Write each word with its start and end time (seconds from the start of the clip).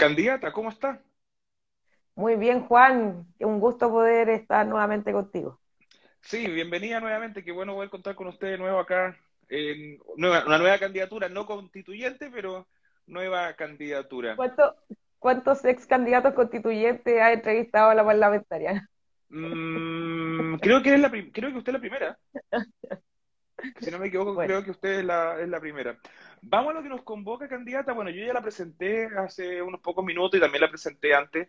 candidata, 0.00 0.50
¿cómo 0.50 0.70
está? 0.70 1.02
Muy 2.14 2.36
bien, 2.36 2.62
Juan. 2.66 3.26
Un 3.38 3.60
gusto 3.60 3.90
poder 3.90 4.30
estar 4.30 4.66
nuevamente 4.66 5.12
contigo. 5.12 5.60
Sí, 6.22 6.46
bienvenida 6.46 7.00
nuevamente. 7.00 7.44
Qué 7.44 7.52
bueno 7.52 7.74
poder 7.74 7.90
contar 7.90 8.14
con 8.14 8.28
usted 8.28 8.52
de 8.52 8.58
nuevo 8.58 8.78
acá 8.78 9.16
en 9.48 9.98
una 10.16 10.58
nueva 10.58 10.78
candidatura, 10.78 11.28
no 11.28 11.44
constituyente, 11.44 12.30
pero 12.30 12.66
nueva 13.06 13.52
candidatura. 13.54 14.36
¿Cuántos 15.18 15.64
ex 15.66 15.86
candidatos 15.86 16.32
constituyentes 16.32 17.20
ha 17.20 17.32
entrevistado 17.32 17.90
a 17.90 17.94
la 17.94 18.04
parlamentaria? 18.04 18.88
Mm, 19.28 20.56
creo 20.60 20.82
que 20.82 20.94
es 20.94 21.00
la 21.00 21.10
creo 21.10 21.52
que 21.52 21.58
usted 21.58 21.72
es 21.72 21.74
la 21.74 21.80
primera. 21.80 22.18
Si 23.80 23.90
no 23.90 23.98
me 23.98 24.06
equivoco, 24.08 24.36
creo 24.36 24.64
que 24.64 24.70
usted 24.70 25.00
es 25.00 25.04
la, 25.04 25.40
es 25.40 25.48
la 25.48 25.60
primera. 25.60 25.98
Vamos 26.42 26.70
a 26.70 26.74
lo 26.74 26.82
que 26.82 26.88
nos 26.88 27.02
convoca, 27.02 27.48
candidata. 27.48 27.92
Bueno, 27.92 28.10
yo 28.10 28.24
ya 28.24 28.32
la 28.32 28.42
presenté 28.42 29.06
hace 29.16 29.62
unos 29.62 29.80
pocos 29.80 30.04
minutos 30.04 30.38
y 30.38 30.40
también 30.40 30.62
la 30.62 30.70
presenté 30.70 31.14
antes 31.14 31.48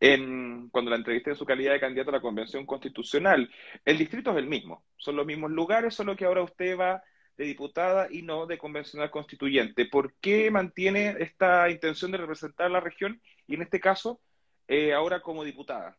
en, 0.00 0.68
cuando 0.70 0.90
la 0.90 0.96
entrevisté 0.96 1.30
en 1.30 1.36
su 1.36 1.44
calidad 1.44 1.72
de 1.72 1.80
candidato 1.80 2.10
a 2.10 2.14
la 2.14 2.20
Convención 2.20 2.66
Constitucional. 2.66 3.50
El 3.84 3.98
distrito 3.98 4.30
es 4.30 4.36
el 4.36 4.46
mismo, 4.46 4.84
son 4.96 5.16
los 5.16 5.26
mismos 5.26 5.50
lugares, 5.50 5.94
solo 5.94 6.16
que 6.16 6.24
ahora 6.24 6.42
usted 6.42 6.78
va 6.78 7.02
de 7.36 7.44
diputada 7.44 8.08
y 8.10 8.22
no 8.22 8.46
de 8.46 8.58
convencional 8.58 9.10
constituyente. 9.10 9.86
¿Por 9.86 10.14
qué 10.14 10.50
mantiene 10.50 11.14
esta 11.20 11.70
intención 11.70 12.10
de 12.10 12.18
representar 12.18 12.70
la 12.70 12.80
región 12.80 13.22
y 13.46 13.54
en 13.54 13.62
este 13.62 13.80
caso 13.80 14.20
eh, 14.66 14.92
ahora 14.92 15.20
como 15.20 15.44
diputada? 15.44 15.96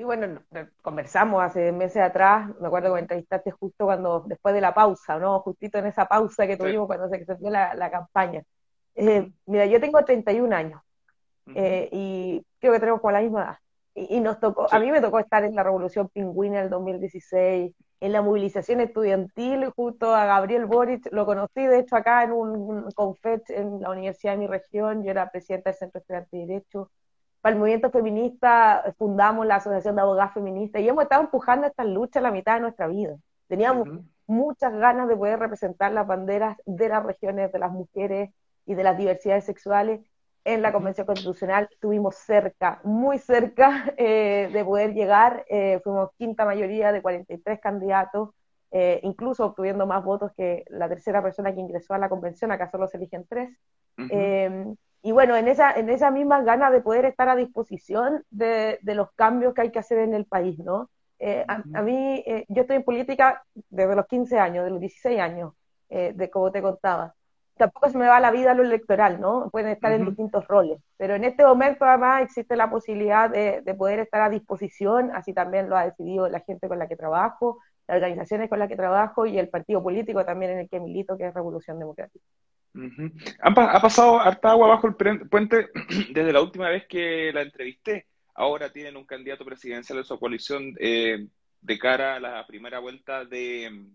Sí, 0.00 0.04
bueno, 0.04 0.40
conversamos 0.80 1.42
hace 1.42 1.72
meses 1.72 2.00
atrás, 2.00 2.48
me 2.58 2.68
acuerdo 2.68 2.88
que 2.88 2.94
me 2.94 3.00
entrevistaste 3.00 3.50
justo 3.50 3.84
cuando, 3.84 4.24
después 4.26 4.54
de 4.54 4.62
la 4.62 4.72
pausa, 4.72 5.18
¿no? 5.18 5.40
Justito 5.40 5.76
en 5.76 5.88
esa 5.88 6.06
pausa 6.06 6.46
que 6.46 6.56
tuvimos 6.56 6.86
cuando 6.86 7.06
se 7.10 7.16
extendió 7.16 7.50
la, 7.50 7.90
campaña. 7.90 8.42
Eh, 8.94 9.30
mira, 9.44 9.66
yo 9.66 9.78
tengo 9.78 10.02
31 10.02 10.56
años 10.56 10.80
eh, 11.54 11.90
y 11.92 12.42
creo 12.58 12.72
que 12.72 12.80
tenemos 12.80 13.02
como 13.02 13.10
la 13.10 13.20
misma 13.20 13.42
edad. 13.42 13.56
Y, 13.94 14.20
nos 14.20 14.40
tocó, 14.40 14.72
a 14.72 14.78
mí 14.78 14.90
me 14.90 15.02
tocó 15.02 15.18
estar 15.18 15.44
en 15.44 15.54
la 15.54 15.64
Revolución 15.64 16.08
Pingüina 16.08 16.62
del 16.62 16.70
2016, 16.70 17.74
en 18.00 18.12
la 18.12 18.22
movilización 18.22 18.80
estudiantil, 18.80 19.68
justo 19.76 20.14
a 20.14 20.24
Gabriel 20.24 20.64
Boric, 20.64 21.12
lo 21.12 21.26
conocí 21.26 21.66
de 21.66 21.78
hecho 21.78 21.96
acá 21.96 22.24
en 22.24 22.32
un, 22.32 22.90
confet 22.92 23.50
en 23.50 23.82
la 23.82 23.90
universidad 23.90 24.32
de 24.32 24.38
mi 24.38 24.46
región, 24.46 25.04
yo 25.04 25.10
era 25.10 25.30
presidenta 25.30 25.68
del 25.68 25.78
Centro 25.78 26.00
Estudiante 26.00 26.38
de 26.38 26.46
Derecho. 26.46 26.90
Para 27.40 27.54
el 27.54 27.58
movimiento 27.58 27.90
feminista 27.90 28.94
fundamos 28.98 29.46
la 29.46 29.56
Asociación 29.56 29.96
de 29.96 30.02
Abogadas 30.02 30.34
Feministas 30.34 30.82
y 30.82 30.88
hemos 30.88 31.04
estado 31.04 31.22
empujando 31.22 31.66
esta 31.66 31.84
lucha 31.84 32.20
la 32.20 32.30
mitad 32.30 32.54
de 32.54 32.60
nuestra 32.60 32.86
vida. 32.86 33.16
Teníamos 33.48 33.88
muchas 34.26 34.72
ganas 34.74 35.08
de 35.08 35.16
poder 35.16 35.38
representar 35.38 35.92
las 35.92 36.06
banderas 36.06 36.56
de 36.66 36.88
las 36.88 37.02
regiones, 37.02 37.50
de 37.50 37.58
las 37.58 37.72
mujeres 37.72 38.30
y 38.66 38.74
de 38.74 38.84
las 38.84 38.98
diversidades 38.98 39.44
sexuales 39.44 40.00
en 40.44 40.62
la 40.62 40.72
Convención 40.72 41.06
Constitucional. 41.06 41.68
Estuvimos 41.70 42.16
cerca, 42.16 42.80
muy 42.84 43.18
cerca 43.18 43.92
eh, 43.96 44.50
de 44.52 44.64
poder 44.64 44.92
llegar, 44.92 45.44
eh, 45.48 45.80
fuimos 45.82 46.10
quinta 46.18 46.44
mayoría 46.44 46.92
de 46.92 47.02
43 47.02 47.58
candidatos, 47.58 48.30
eh, 48.70 49.00
incluso 49.02 49.46
obtuviendo 49.46 49.86
más 49.86 50.04
votos 50.04 50.30
que 50.36 50.64
la 50.68 50.88
tercera 50.88 51.22
persona 51.22 51.54
que 51.54 51.60
ingresó 51.60 51.94
a 51.94 51.98
la 51.98 52.08
convención, 52.08 52.52
acá 52.52 52.70
solo 52.70 52.86
se 52.86 52.98
eligen 52.98 53.26
tres. 53.26 53.50
Y 55.02 55.12
bueno, 55.12 55.36
en 55.36 55.48
esa, 55.48 55.72
en 55.72 55.88
esa 55.88 56.10
misma 56.10 56.42
gana 56.42 56.70
de 56.70 56.80
poder 56.80 57.04
estar 57.04 57.28
a 57.28 57.36
disposición 57.36 58.24
de, 58.30 58.78
de 58.82 58.94
los 58.94 59.12
cambios 59.12 59.54
que 59.54 59.62
hay 59.62 59.70
que 59.70 59.78
hacer 59.78 59.98
en 59.98 60.14
el 60.14 60.26
país, 60.26 60.58
¿no? 60.58 60.90
a, 61.48 61.62
a, 61.74 61.82
mí, 61.82 62.24
yo 62.48 62.62
estoy 62.62 62.76
en 62.76 62.82
política 62.82 63.44
desde 63.68 63.94
los 63.94 64.06
15 64.06 64.38
años, 64.38 64.64
de 64.64 64.70
los 64.70 64.80
16 64.80 65.20
años, 65.20 65.52
de 65.90 66.30
como 66.30 66.50
te 66.50 66.62
contaba 66.62 67.14
tampoco 67.60 67.90
se 67.90 67.98
me 67.98 68.08
va 68.08 68.18
la 68.20 68.30
vida 68.30 68.52
a 68.52 68.54
lo 68.54 68.62
electoral, 68.62 69.20
¿no? 69.20 69.50
Pueden 69.50 69.68
estar 69.68 69.92
en 69.92 70.06
distintos 70.06 70.48
roles, 70.48 70.80
pero 70.96 71.14
en 71.14 71.24
este 71.24 71.44
momento 71.44 71.84
además 71.84 72.22
existe 72.22 72.56
la 72.56 72.70
posibilidad 72.70 73.28
de, 73.30 73.74
poder 73.74 74.00
estar 74.00 74.22
a 74.22 74.30
disposición, 74.30 75.10
así 75.14 75.34
también 75.34 75.68
lo 75.68 75.76
ha 75.76 75.84
decidido 75.84 76.28
la 76.28 76.40
gente 76.40 76.68
con 76.68 76.78
la 76.78 76.88
que 76.88 76.96
trabajo, 76.96 77.58
las 77.86 77.96
organizaciones 77.96 78.48
con 78.48 78.58
las 78.58 78.68
que 78.68 78.76
trabajo 78.76 79.26
y 79.26 79.38
el 79.38 79.50
partido 79.50 79.82
político 79.82 80.24
también 80.24 80.52
en 80.52 80.58
el 80.60 80.68
que 80.70 80.80
milito, 80.80 81.18
que 81.18 81.26
es 81.26 81.34
Revolución 81.34 81.78
Democrática. 81.78 82.24
Ha, 83.40 83.80
pasado 83.80 84.20
harta 84.20 84.50
agua 84.50 84.68
bajo 84.68 84.86
el 84.86 84.94
puente 85.28 85.68
desde 86.12 86.32
la 86.32 86.40
última 86.40 86.68
vez 86.68 86.86
que 86.86 87.32
la 87.32 87.42
entrevisté. 87.42 88.06
Ahora 88.34 88.72
tienen 88.72 88.96
un 88.96 89.04
candidato 89.04 89.44
presidencial 89.44 89.98
de 89.98 90.04
su 90.04 90.18
coalición 90.18 90.74
eh, 90.78 91.26
de 91.60 91.78
cara 91.78 92.16
a 92.16 92.20
la 92.20 92.46
primera 92.46 92.78
vuelta 92.78 93.24
de, 93.24 93.86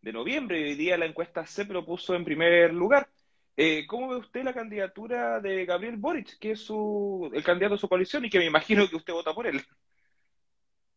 de 0.00 0.12
noviembre 0.12 0.60
y 0.60 0.64
hoy 0.64 0.74
día 0.74 0.98
la 0.98 1.06
encuesta 1.06 1.46
se 1.46 1.64
propuso 1.64 2.14
en 2.14 2.24
primer 2.24 2.72
lugar. 2.72 3.08
Eh, 3.56 3.86
¿Cómo 3.88 4.08
ve 4.08 4.16
usted 4.16 4.44
la 4.44 4.54
candidatura 4.54 5.40
de 5.40 5.64
Gabriel 5.64 5.96
Boric, 5.96 6.38
que 6.38 6.52
es 6.52 6.60
su, 6.60 7.28
el 7.32 7.42
candidato 7.42 7.74
de 7.74 7.80
su 7.80 7.88
coalición 7.88 8.24
y 8.24 8.30
que 8.30 8.38
me 8.38 8.44
imagino 8.46 8.88
que 8.88 8.94
usted 8.94 9.12
vota 9.12 9.34
por 9.34 9.48
él? 9.48 9.60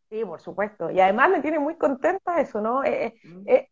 Sí, 0.08 0.24
por 0.24 0.40
supuesto. 0.40 0.90
Y 0.90 1.00
además 1.00 1.30
me 1.30 1.40
tiene 1.40 1.58
muy 1.58 1.76
contenta 1.76 2.40
eso, 2.40 2.60
¿no? 2.60 2.84
Eh, 2.84 3.14
mm. 3.24 3.48
eh, 3.48 3.68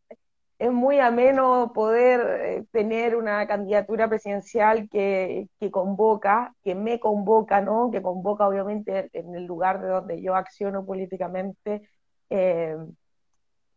es 0.60 0.70
muy 0.70 1.00
ameno 1.00 1.72
poder 1.74 2.66
tener 2.70 3.16
una 3.16 3.46
candidatura 3.46 4.08
presidencial 4.08 4.88
que, 4.90 5.48
convoca, 5.70 6.54
que 6.62 6.74
me 6.74 7.00
convoca, 7.00 7.62
¿no? 7.62 7.90
Que 7.90 8.02
convoca 8.02 8.46
obviamente 8.46 9.08
en 9.14 9.34
el 9.34 9.46
lugar 9.46 9.80
de 9.80 9.88
donde 9.88 10.22
yo 10.22 10.34
acciono 10.34 10.84
políticamente 10.84 11.88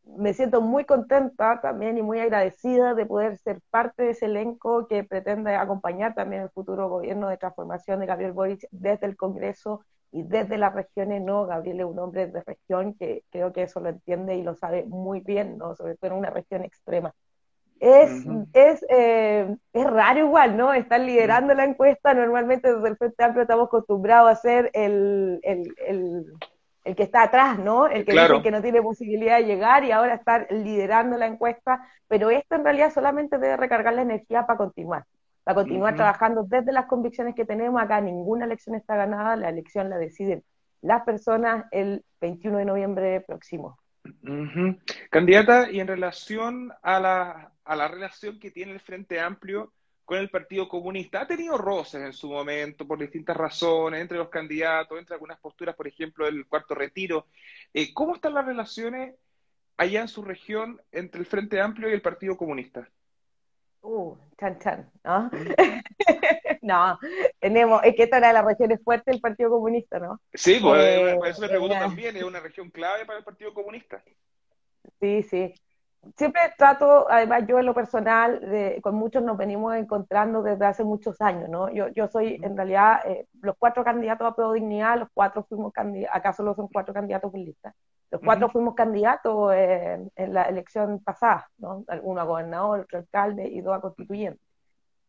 me 0.06 0.34
siento 0.34 0.62
muy 0.62 0.86
contenta 0.86 1.62
también 1.62 1.98
y 1.98 2.02
muy 2.02 2.20
agradecida 2.20 2.94
de 2.94 3.06
poder 3.06 3.38
ser 3.38 3.62
parte 3.70 4.04
de 4.04 4.10
ese 4.12 4.26
elenco 4.26 4.88
que 4.88 5.04
pretende 5.04 5.56
acompañar 5.56 6.14
también 6.14 6.44
el 6.44 6.50
futuro 6.50 6.90
gobierno 6.90 7.30
de 7.30 7.38
transformación 7.38 8.00
de 8.00 8.06
Gabriel 8.06 8.34
Boric 8.34 8.68
desde 8.72 9.06
el 9.06 9.16
Congreso 9.16 9.86
y 10.14 10.24
desde 10.24 10.58
las 10.58 10.74
regiones, 10.74 11.22
¿no? 11.22 11.46
Gabriel 11.46 11.82
es 11.82 11.86
un 11.86 12.00
hombre 12.00 12.28
de 12.28 12.42
región 12.42 12.94
que 12.94 13.24
creo 13.32 13.52
que 13.52 13.64
eso 13.64 13.80
lo 13.80 13.90
entiende 13.90 14.36
y 14.36 14.44
lo 14.44 14.56
sabe 14.56 14.84
muy 14.84 15.20
bien, 15.20 15.58
¿no? 15.58 15.76
Sobre 15.76 15.96
todo 15.96 16.12
en 16.12 16.18
una 16.18 16.30
región 16.30 16.64
extrema. 16.64 17.14
Es, 17.80 18.24
es, 18.54 18.86
eh, 18.90 19.54
es 19.74 19.86
raro 19.86 20.20
igual, 20.20 20.56
¿no? 20.56 20.74
Estar 20.74 21.02
liderando 21.02 21.54
la 21.54 21.66
encuesta, 21.66 22.14
normalmente 22.14 22.74
desde 22.74 22.88
el 22.88 22.96
Frente 22.96 23.24
Amplio 23.24 23.42
estamos 23.42 23.68
acostumbrados 23.68 24.32
a 24.32 24.36
ser 24.36 24.72
el, 24.74 25.40
el, 25.44 25.76
el 25.86 26.26
el 26.84 26.96
que 26.96 27.04
está 27.04 27.24
atrás, 27.24 27.60
¿no? 27.60 27.88
El 27.88 28.06
que 28.06 28.12
dice 28.12 28.42
que 28.42 28.52
no 28.52 28.62
tiene 28.62 28.82
posibilidad 28.82 29.38
de 29.38 29.46
llegar 29.46 29.84
y 29.84 29.92
ahora 29.92 30.16
está 30.16 30.46
liderando 30.50 31.18
la 31.18 31.28
encuesta, 31.28 31.88
pero 32.08 32.30
esto 32.30 32.56
en 32.56 32.64
realidad 32.64 32.94
solamente 32.94 33.38
debe 33.38 33.58
recargar 33.58 33.94
la 33.94 34.02
energía 34.02 34.46
para 34.46 34.58
continuar, 34.58 35.06
para 35.44 35.56
continuar 35.56 35.96
trabajando 35.96 36.44
desde 36.44 36.72
las 36.72 36.86
convicciones 36.86 37.36
que 37.36 37.46
tenemos. 37.46 37.82
Acá 37.82 38.02
ninguna 38.02 38.46
elección 38.46 38.76
está 38.76 38.96
ganada, 38.96 39.36
la 39.36 39.50
elección 39.50 39.90
la 39.90 39.98
deciden 39.98 40.44
las 40.84 41.04
personas 41.04 41.66
el 41.72 42.04
21 42.22 42.58
de 42.58 42.66
noviembre 42.66 43.22
próximo. 43.22 43.80
Candidata, 45.10 45.72
y 45.72 45.80
en 45.80 45.88
relación 45.88 46.74
a 46.82 47.00
la, 47.00 47.54
a 47.64 47.76
la 47.76 47.88
relación 47.88 48.38
que 48.38 48.52
tiene 48.52 48.74
el 48.74 48.82
Frente 48.82 49.20
Amplio 49.20 49.72
con 50.04 50.18
el 50.18 50.30
Partido 50.30 50.68
Comunista. 50.68 51.22
Ha 51.22 51.28
tenido 51.28 51.58
roces 51.58 52.04
en 52.04 52.12
su 52.12 52.30
momento 52.30 52.86
por 52.86 53.00
distintas 53.00 53.38
razones, 53.38 54.02
entre 54.02 54.18
los 54.18 54.28
candidatos, 54.28 55.00
entre 55.00 55.16
algunas 55.16 55.40
posturas, 55.40 55.76
por 55.76 55.88
ejemplo, 55.88 56.28
el 56.28 56.46
cuarto 56.48 56.76
retiro. 56.76 57.28
Eh, 57.74 57.94
¿Cómo 57.94 58.16
están 58.16 58.34
las 58.34 58.46
relaciones 58.46 59.16
allá 59.78 60.02
en 60.02 60.10
su 60.10 60.22
región 60.22 60.82
entre 60.92 61.22
el 61.22 61.26
Frente 61.26 61.62
Amplio 61.62 61.90
y 61.90 61.94
el 61.94 62.02
Partido 62.02 62.36
Comunista? 62.36 62.90
Uh, 63.84 64.16
chan 64.40 64.60
chan, 64.60 64.92
¿no? 65.04 65.30
no, 66.62 66.98
tenemos, 67.40 67.82
es 67.84 67.96
que 67.96 68.04
esta 68.04 68.18
era 68.18 68.30
de 68.30 68.34
las 68.34 68.46
regiones 68.46 68.82
fuertes 68.84 69.12
del 69.12 69.22
Partido 69.22 69.50
Comunista, 69.50 70.00
¿no? 70.00 70.22
Sí, 70.34 70.60
pues, 70.62 70.82
eh, 70.82 71.16
por 71.18 71.28
eso 71.28 71.42
me 71.42 71.50
pregunto 71.50 71.76
también, 71.76 72.16
es 72.16 72.24
una 72.24 72.40
región 72.40 72.70
clave 72.70 73.06
para 73.06 73.20
el 73.20 73.26
Partido 73.26 73.54
Comunista. 73.54 74.02
Sí, 75.00 75.24
sí 75.24 75.54
siempre 76.18 76.42
trato, 76.58 77.10
además 77.10 77.44
yo 77.48 77.60
en 77.60 77.66
lo 77.66 77.74
personal, 77.74 78.40
de, 78.40 78.80
con 78.82 78.96
muchos 78.96 79.24
nos 79.24 79.38
venimos 79.38 79.76
encontrando 79.76 80.42
desde 80.42 80.66
hace 80.66 80.84
muchos 80.84 81.20
años, 81.22 81.50
¿no? 81.50 81.70
Yo, 81.70 81.88
yo 81.90 82.08
soy, 82.08 82.40
en 82.42 82.56
realidad, 82.56 83.00
eh, 83.06 83.28
los 83.42 83.56
cuatro 83.58 83.84
candidatos 83.84 84.28
a 84.28 84.36
Pro 84.36 84.54
Dignidad, 84.54 85.00
los 85.00 85.10
cuatro 85.14 85.46
fuimos 85.48 85.74
candidatos, 85.74 86.16
acá 86.16 86.34
solo 86.34 86.56
son 86.56 86.68
cuatro 86.68 86.94
candidatos 86.94 87.32
por 87.32 87.40
lista, 87.40 87.74
los 88.12 88.22
cuatro 88.22 88.50
fuimos 88.50 88.76
candidatos 88.76 89.54
en 89.56 90.34
la 90.34 90.44
elección 90.44 91.00
pasada, 91.04 91.50
¿no? 91.58 91.84
Uno 92.04 92.22
a 92.22 92.26
gobernador, 92.26 92.82
otro 92.82 93.00
alcalde 93.00 93.48
y 93.48 93.62
dos 93.62 93.76
a 93.76 93.82
constituyente. 93.82 94.40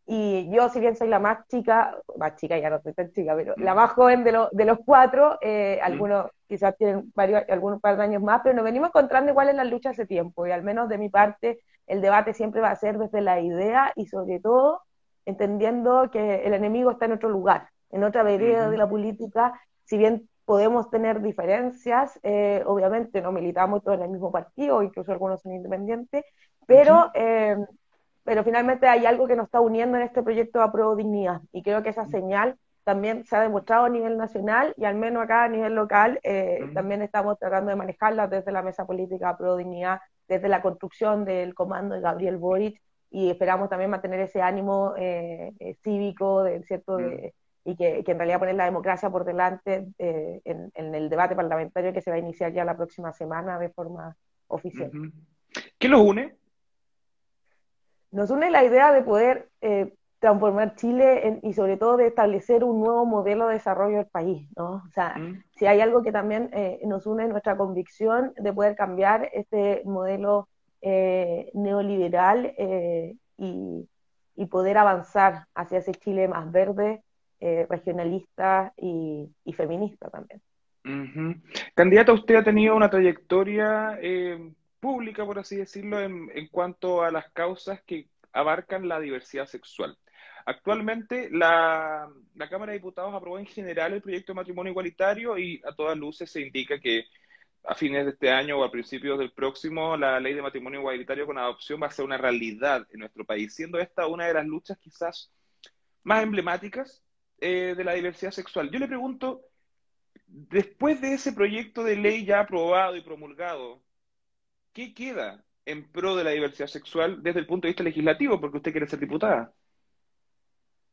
Y 0.06 0.50
yo, 0.50 0.68
si 0.68 0.80
bien 0.80 0.96
soy 0.96 1.08
la 1.08 1.18
más 1.18 1.48
chica, 1.48 1.96
más 2.18 2.36
chica 2.36 2.58
ya 2.58 2.68
no 2.68 2.80
soy 2.82 2.92
tan 2.92 3.10
chica, 3.12 3.34
pero 3.34 3.54
la 3.56 3.74
más 3.74 3.92
joven 3.92 4.22
de, 4.22 4.48
de 4.52 4.64
los 4.66 4.78
cuatro, 4.84 5.38
eh, 5.40 5.80
algunos 5.82 6.26
quizás 6.46 6.76
tienen 6.76 7.10
varios, 7.14 7.42
algunos 7.48 7.80
par 7.80 7.96
de 7.96 8.02
años 8.02 8.22
más, 8.22 8.42
pero 8.42 8.54
nos 8.54 8.64
venimos 8.64 8.88
encontrando 8.88 9.30
igual 9.30 9.48
en 9.48 9.56
la 9.56 9.64
lucha 9.64 9.90
hace 9.90 10.04
tiempo. 10.06 10.46
Y 10.46 10.50
al 10.50 10.62
menos 10.62 10.90
de 10.90 10.98
mi 10.98 11.08
parte, 11.08 11.60
el 11.86 12.02
debate 12.02 12.34
siempre 12.34 12.60
va 12.60 12.70
a 12.70 12.76
ser 12.76 12.98
desde 12.98 13.22
la 13.22 13.40
idea 13.40 13.92
y 13.96 14.06
sobre 14.06 14.40
todo 14.40 14.82
entendiendo 15.24 16.10
que 16.10 16.44
el 16.44 16.52
enemigo 16.52 16.90
está 16.90 17.06
en 17.06 17.12
otro 17.12 17.30
lugar, 17.30 17.68
en 17.90 18.04
otra 18.04 18.22
vereda 18.22 18.68
de 18.68 18.76
la 18.76 18.88
política. 18.88 19.58
Si 19.84 19.96
bien 19.96 20.28
podemos 20.44 20.90
tener 20.90 21.22
diferencias, 21.22 22.20
eh, 22.22 22.62
obviamente 22.66 23.22
no 23.22 23.32
militamos 23.32 23.82
todos 23.82 23.96
en 23.96 24.04
el 24.04 24.10
mismo 24.10 24.30
partido, 24.30 24.82
incluso 24.82 25.12
algunos 25.12 25.40
son 25.40 25.52
independientes, 25.52 26.24
pero 26.66 27.10
pero 28.24 28.42
finalmente 28.42 28.88
hay 28.88 29.06
algo 29.06 29.28
que 29.28 29.36
nos 29.36 29.46
está 29.46 29.60
uniendo 29.60 29.96
en 29.98 30.04
este 30.04 30.22
proyecto 30.22 30.58
de 30.58 30.64
Apruebo 30.64 30.96
Dignidad 30.96 31.42
y 31.52 31.62
creo 31.62 31.82
que 31.82 31.90
esa 31.90 32.06
señal 32.06 32.56
también 32.84 33.24
se 33.24 33.36
ha 33.36 33.40
demostrado 33.40 33.84
a 33.86 33.88
nivel 33.88 34.16
nacional 34.16 34.74
y 34.76 34.84
al 34.84 34.94
menos 34.94 35.22
acá 35.22 35.44
a 35.44 35.48
nivel 35.48 35.74
local 35.74 36.20
eh, 36.22 36.60
también 36.74 37.02
estamos 37.02 37.38
tratando 37.38 37.70
de 37.70 37.76
manejarla 37.76 38.26
desde 38.26 38.52
la 38.52 38.62
mesa 38.62 38.86
política 38.86 39.30
Apruebo 39.30 39.56
Dignidad, 39.56 40.00
desde 40.28 40.48
la 40.48 40.62
construcción 40.62 41.24
del 41.24 41.54
comando 41.54 41.94
de 41.94 42.00
Gabriel 42.00 42.36
Boric 42.36 42.80
y 43.10 43.30
esperamos 43.30 43.68
también 43.68 43.90
mantener 43.90 44.20
ese 44.20 44.42
ánimo 44.42 44.94
eh, 44.96 45.52
eh, 45.58 45.76
cívico, 45.82 46.42
de, 46.42 46.62
¿cierto? 46.64 46.96
De, 46.96 47.32
y 47.64 47.76
que, 47.76 48.04
en 48.06 48.18
realidad 48.18 48.38
poner 48.38 48.56
la 48.56 48.66
democracia 48.66 49.08
por 49.08 49.24
delante 49.24 49.86
en, 49.98 50.70
el 50.74 51.08
debate 51.08 51.34
parlamentario 51.34 51.94
que 51.94 52.02
se 52.02 52.10
va 52.10 52.16
a 52.16 52.18
iniciar 52.20 52.52
ya 52.52 52.64
la 52.64 52.76
próxima 52.76 53.12
semana 53.12 53.58
de 53.58 53.70
forma 53.70 54.14
oficial. 54.48 54.90
¿Qué 55.78 55.88
los 55.88 56.02
une? 56.02 56.34
Nos 58.14 58.30
une 58.30 58.48
la 58.48 58.62
idea 58.62 58.92
de 58.92 59.02
poder 59.02 59.48
eh, 59.60 59.92
transformar 60.20 60.76
Chile 60.76 61.40
y 61.42 61.52
sobre 61.52 61.76
todo 61.76 61.96
de 61.96 62.06
establecer 62.06 62.62
un 62.62 62.80
nuevo 62.80 63.04
modelo 63.04 63.48
de 63.48 63.54
desarrollo 63.54 63.96
del 63.96 64.06
país, 64.06 64.48
¿no? 64.56 64.84
O 64.86 64.90
sea, 64.92 65.16
mm. 65.18 65.42
si 65.56 65.66
hay 65.66 65.80
algo 65.80 66.00
que 66.04 66.12
también 66.12 66.48
eh, 66.52 66.78
nos 66.86 67.06
une 67.06 67.26
nuestra 67.26 67.56
convicción 67.56 68.32
de 68.36 68.52
poder 68.52 68.76
cambiar 68.76 69.28
este 69.32 69.82
modelo 69.84 70.48
eh, 70.80 71.50
neoliberal 71.54 72.54
y, 73.36 73.88
poder 74.48 74.78
avanzar 74.78 75.46
hacia 75.56 75.78
ese 75.78 75.92
Chile 75.94 76.28
más 76.28 76.52
verde, 76.52 77.02
regionalista 77.40 78.72
y, 78.76 79.28
feminista 79.54 80.08
también. 80.10 80.40
Candidata, 81.74 82.12
usted 82.12 82.36
ha 82.36 82.44
tenido 82.44 82.76
una 82.76 82.90
trayectoria 82.90 83.98
pública, 84.84 85.24
por 85.24 85.38
así 85.38 85.56
decirlo, 85.56 85.98
en, 85.98 86.46
cuanto 86.48 87.02
a 87.02 87.10
las 87.10 87.30
causas 87.32 87.82
que 87.84 88.06
abarcan 88.34 88.86
la 88.86 89.00
diversidad 89.00 89.46
sexual. 89.46 89.96
Actualmente, 90.44 91.30
la, 91.30 92.06
Cámara 92.50 92.72
de 92.72 92.78
Diputados 92.80 93.14
aprobó 93.14 93.38
en 93.38 93.46
general 93.46 93.94
el 93.94 94.02
proyecto 94.02 94.32
de 94.32 94.36
matrimonio 94.36 94.72
igualitario 94.72 95.38
y 95.38 95.62
a 95.64 95.74
todas 95.74 95.96
luces 95.96 96.30
se 96.30 96.42
indica 96.42 96.78
que 96.78 97.06
a 97.66 97.74
fines 97.74 98.04
de 98.04 98.10
este 98.10 98.30
año 98.30 98.58
o 98.58 98.62
a 98.62 98.70
principios 98.70 99.18
del 99.18 99.32
próximo, 99.32 99.96
la 99.96 100.20
ley 100.20 100.34
de 100.34 100.42
matrimonio 100.42 100.80
igualitario 100.80 101.24
con 101.24 101.38
adopción 101.38 101.82
va 101.82 101.86
a 101.86 101.90
ser 101.90 102.04
una 102.04 102.18
realidad 102.18 102.86
en 102.92 103.00
nuestro 103.00 103.24
país, 103.24 103.54
siendo 103.54 103.78
esta 103.78 104.06
una 104.06 104.26
de 104.26 104.34
las 104.34 104.44
luchas 104.44 104.76
quizás 104.76 105.32
más 106.02 106.22
emblemáticas 106.22 107.02
eh, 107.40 107.72
de 107.74 107.84
la 107.84 107.94
diversidad 107.94 108.32
sexual. 108.32 108.70
Yo 108.70 108.78
le 108.78 108.86
pregunto, 108.86 109.46
después 110.26 111.00
de 111.00 111.14
ese 111.14 111.32
proyecto 111.32 111.82
de 111.84 111.96
ley 111.96 112.26
ya 112.26 112.40
aprobado 112.40 112.96
y 112.96 113.00
promulgado, 113.00 113.82
¿qué 114.74 114.92
queda 114.92 115.42
en 115.64 115.90
pro 115.90 116.14
de 116.14 116.24
la 116.24 116.30
diversidad 116.30 116.66
sexual 116.66 117.22
desde 117.22 117.40
el 117.40 117.46
punto 117.46 117.66
de 117.66 117.70
vista 117.70 117.82
legislativo? 117.82 118.38
Porque 118.38 118.58
usted 118.58 118.72
quiere 118.72 118.86
ser 118.86 118.98
diputada. 118.98 119.50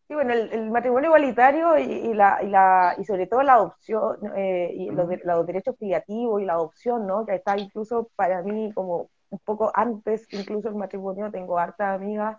Sí, 0.07 0.13
bueno, 0.13 0.33
el, 0.33 0.71
matrimonio 0.71 1.07
igualitario 1.07 1.77
y, 1.77 2.13
la, 2.13 2.39
y, 2.43 2.47
la, 2.47 2.95
y 2.97 3.05
sobre 3.05 3.27
todo 3.27 3.43
la 3.43 3.53
adopción, 3.53 4.17
eh, 4.35 4.71
y 4.73 4.89
los, 4.89 5.07
derechos 5.45 5.75
filiativos 5.77 6.41
y 6.41 6.45
la 6.45 6.53
adopción, 6.53 7.07
¿no? 7.07 7.25
Que 7.25 7.35
está 7.35 7.57
incluso 7.57 8.09
para 8.15 8.41
mí 8.43 8.71
como 8.73 9.09
un 9.29 9.39
poco 9.39 9.71
antes, 9.73 10.27
incluso 10.31 10.67
el 10.67 10.75
matrimonio, 10.75 11.31
tengo 11.31 11.57
hartas 11.57 11.95
amigas 11.95 12.37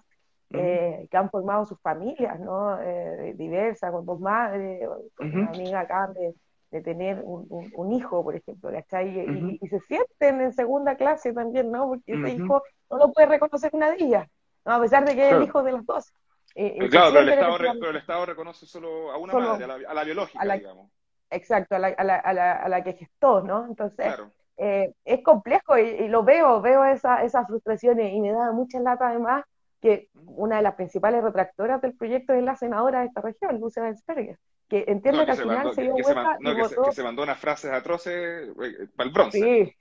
eh, 0.50 1.08
que 1.10 1.16
han 1.16 1.30
formado 1.30 1.64
sus 1.64 1.80
familias, 1.80 2.38
¿no? 2.40 2.78
Eh, 2.82 3.34
diversas, 3.36 3.90
con 3.90 4.04
dos 4.04 4.20
madres, 4.20 4.86
una 5.18 5.48
amiga 5.48 5.80
acá 5.80 6.08
de, 6.14 6.34
de 6.72 6.80
tener 6.80 7.20
un, 7.22 7.46
un, 7.50 7.92
hijo, 7.92 8.24
por 8.24 8.34
ejemplo, 8.34 8.70
¿cachai? 8.72 9.58
Y, 9.60 9.68
se 9.68 9.78
sienten 9.80 10.40
en 10.40 10.52
segunda 10.54 10.96
clase 10.96 11.34
también, 11.34 11.70
¿no? 11.70 11.86
Porque 11.86 12.14
ese 12.14 12.30
hijo 12.30 12.62
no 12.90 12.96
lo 12.96 13.12
puede 13.12 13.26
reconocer 13.26 13.74
nadie, 13.74 14.26
¿no? 14.64 14.72
A 14.72 14.80
pesar 14.80 15.04
de 15.04 15.14
que 15.14 15.28
es 15.28 15.34
el 15.34 15.42
hijo 15.42 15.62
de 15.62 15.72
los 15.72 15.84
dos. 15.84 16.10
Eh, 16.54 16.78
eh, 16.80 16.88
claro, 16.88 17.10
pero 17.12 17.20
el, 17.20 17.28
Estado 17.28 17.56
pero 17.58 17.90
el, 17.90 17.96
Estado 17.96 18.26
reconoce 18.26 18.64
solo 18.64 19.12
a 19.12 19.18
una 19.18 19.34
madre, 19.34 19.64
a 19.86 19.92
la, 19.92 20.04
biológica, 20.04 20.42
digamos. 20.54 20.90
Exacto, 21.28 21.76
a 21.76 21.78
la, 21.78 21.88
a, 21.88 22.04
la, 22.04 22.52
a, 22.52 22.68
la, 22.68 22.82
que 22.82 22.94
gestó, 22.94 23.42
¿no? 23.42 23.66
Entonces, 23.66 24.14
eh, 24.56 24.94
es 25.04 25.22
complejo 25.22 25.76
y, 25.76 26.08
lo 26.08 26.24
veo, 26.24 26.62
veo 26.62 26.86
esa, 26.86 27.22
esas 27.22 27.46
frustraciones 27.46 28.14
y 28.14 28.20
me 28.22 28.32
da 28.32 28.50
mucha 28.52 28.80
lata 28.80 29.08
además 29.08 29.44
que 29.82 30.08
una 30.14 30.56
de 30.56 30.62
las 30.62 30.74
principales 30.74 31.22
retractoras 31.22 31.82
del 31.82 31.94
proyecto 31.94 32.32
es 32.32 32.42
la 32.42 32.56
senadora 32.56 33.00
de 33.00 33.06
esta 33.06 33.20
región, 33.20 33.60
Lucia 33.60 33.82
Bensperger 33.82 34.38
que 34.72 34.86
entiendo 34.88 35.26
que, 35.26 35.32
al 35.32 35.36
final 35.36 35.74
se, 35.74 35.82
dio 35.82 35.92
vuelta 35.92 36.38
y 36.40 36.54
votó... 36.54 36.84
que, 36.84 36.92
se, 36.92 37.02
mandó 37.02 37.22
unas 37.22 37.38
frases 37.38 37.70
atroces 37.70 38.48
eh, 38.48 38.88
para 38.96 39.06
el 39.06 39.12
bronce. 39.12 39.38
Sí. 39.38 39.76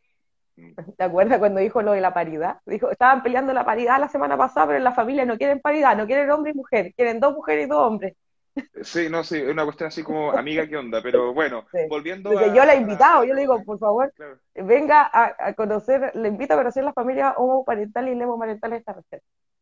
¿Te 0.97 1.03
acuerdas 1.05 1.39
cuando 1.39 1.61
dijo 1.61 1.81
lo 1.81 1.93
de 1.93 2.01
la 2.01 2.13
paridad? 2.13 2.57
Dijo, 2.65 2.91
estaban 2.91 3.23
peleando 3.23 3.53
la 3.53 3.63
paridad 3.63 4.01
la 4.01 4.09
semana 4.09 4.37
pasada, 4.37 4.67
pero 4.67 4.79
en 4.79 4.83
la 4.83 4.91
familia 4.91 5.23
no 5.23 5.37
quieren 5.37 5.61
paridad, 5.61 5.95
no 5.95 6.05
quieren 6.05 6.29
hombre 6.29 6.51
y 6.51 6.55
mujer, 6.55 6.93
quieren 6.93 7.21
dos 7.21 7.33
mujeres 7.33 7.67
y 7.67 7.69
dos 7.69 7.79
hombres. 7.79 8.17
Sí, 8.81 9.07
no, 9.09 9.23
sí, 9.23 9.37
es 9.37 9.49
una 9.49 9.63
cuestión 9.63 9.87
así 9.87 10.03
como 10.03 10.31
amiga, 10.37 10.67
¿qué 10.67 10.75
onda? 10.75 11.01
Pero 11.01 11.33
bueno, 11.33 11.65
volviendo 11.87 12.37
a... 12.37 12.53
Yo 12.53 12.65
la 12.65 12.73
he 12.73 12.81
invitado, 12.81 13.23
yo 13.23 13.33
le 13.33 13.41
digo, 13.41 13.63
por 13.63 13.79
favor, 13.79 14.13
venga 14.55 15.09
a, 15.13 15.53
conocer, 15.53 16.13
le 16.15 16.27
invito 16.27 16.53
a 16.53 16.57
conocer 16.57 16.83
la 16.83 16.91
familia 16.91 17.31
homoparental 17.37 18.09
y 18.09 18.15
lemoparental 18.15 18.71
de 18.71 18.77
esta 18.77 18.91
región. 18.91 19.21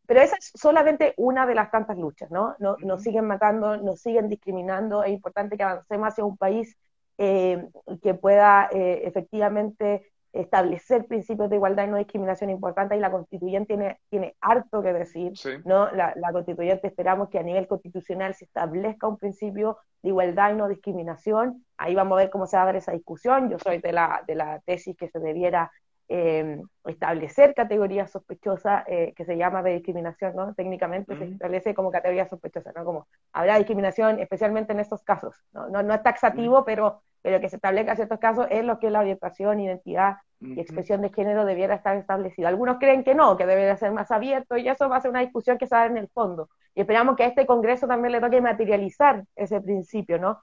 Pero 0.09 0.21
esa 0.21 0.37
es 0.37 0.51
solamente 0.55 1.13
una 1.17 1.45
de 1.45 1.53
las 1.53 1.69
tantas 1.69 1.95
luchas, 1.95 2.31
¿no? 2.31 2.55
Nos, 2.57 3.03
siguen 3.03 3.27
matando, 3.27 3.77
nos 3.77 4.01
siguen 4.01 4.27
discriminando, 4.27 5.03
es 5.03 5.11
importante 5.11 5.55
que 5.55 5.61
avancemos 5.61 6.07
hacia 6.07 6.25
un 6.25 6.35
país 6.35 6.75
eh, 7.19 7.69
que 8.01 8.15
pueda 8.15 8.69
eh, 8.71 9.03
efectivamente 9.05 10.11
establecer 10.33 11.05
principios 11.05 11.51
de 11.51 11.57
igualdad 11.57 11.85
y 11.85 11.91
no 11.91 11.97
discriminación 11.97 12.49
importantes 12.49 12.97
y 12.97 13.01
la 13.01 13.11
constituyente 13.11 13.75
tiene, 13.75 13.99
tiene 14.09 14.35
harto 14.41 14.81
que 14.81 14.93
decir, 14.93 15.33
¿no? 15.63 15.91
La, 15.91 16.11
la, 16.15 16.31
constituyente 16.31 16.87
esperamos 16.87 17.29
que 17.29 17.37
a 17.37 17.43
nivel 17.43 17.67
constitucional 17.67 18.33
se 18.33 18.45
establezca 18.45 19.07
un 19.07 19.17
principio 19.17 19.77
de 20.01 20.09
igualdad 20.09 20.53
y 20.53 20.55
no 20.55 20.67
discriminación, 20.67 21.63
ahí 21.77 21.93
vamos 21.93 22.15
a 22.15 22.21
ver 22.21 22.31
cómo 22.31 22.47
se 22.47 22.57
va 22.57 22.63
a 22.63 22.65
dar 22.65 22.77
esa 22.77 22.93
discusión, 22.93 23.51
yo 23.51 23.59
soy 23.59 23.77
de 23.77 23.93
la, 23.93 24.23
de 24.25 24.33
la 24.33 24.59
tesis 24.61 24.97
que 24.97 25.07
se 25.07 25.19
debiera 25.19 25.71
eh, 26.11 26.59
establecer 26.85 27.53
categorías 27.53 28.11
sospechosas 28.11 28.83
eh, 28.87 29.13
que 29.15 29.25
se 29.25 29.37
llama 29.37 29.61
de 29.61 29.73
discriminación, 29.73 30.35
¿no? 30.35 30.55
Técnicamente 30.55 31.15
se 31.15 31.25
establece 31.25 31.75
como 31.75 31.91
categoría 31.91 32.27
sospechosa, 32.27 32.71
¿no? 32.75 32.83
Como 32.83 33.07
habrá 33.31 33.57
discriminación 33.57 34.19
especialmente 34.19 34.73
en 34.73 34.79
estos 34.79 35.03
casos, 35.03 35.35
¿no? 35.53 35.69
No, 35.69 35.93
es 35.93 36.01
taxativo, 36.01 36.65
pero, 36.65 37.03
pero 37.21 37.39
que 37.39 37.47
se 37.47 37.57
establezca 37.57 37.91
en 37.91 37.97
ciertos 37.97 38.17
casos 38.17 38.47
es 38.49 38.65
lo 38.65 38.79
que 38.79 38.89
la 38.89 39.01
orientación, 39.01 39.59
identidad 39.59 40.17
y 40.41 40.59
expresión 40.59 41.01
de 41.01 41.09
género 41.09 41.45
debiera 41.45 41.75
estar 41.75 41.95
establecido. 41.95 42.47
Algunos 42.47 42.77
creen 42.79 43.03
que 43.03 43.13
no, 43.13 43.37
que 43.37 43.45
debería 43.45 43.77
ser 43.77 43.91
más 43.91 44.09
abierto 44.09 44.57
y 44.57 44.67
eso 44.67 44.89
va 44.89 44.97
a 44.97 45.01
ser 45.01 45.11
una 45.11 45.19
discusión 45.19 45.59
que 45.59 45.67
se 45.67 45.75
va 45.75 45.81
a 45.81 45.83
dar 45.83 45.91
en 45.91 45.97
el 45.97 46.07
fondo. 46.07 46.49
Y 46.73 46.81
esperamos 46.81 47.17
que 47.17 47.23
a 47.23 47.27
este 47.27 47.45
Congreso 47.45 47.87
también 47.87 48.13
le 48.13 48.21
toque 48.21 48.41
materializar 48.41 49.25
ese 49.35 49.61
principio, 49.61 50.17
¿no? 50.17 50.41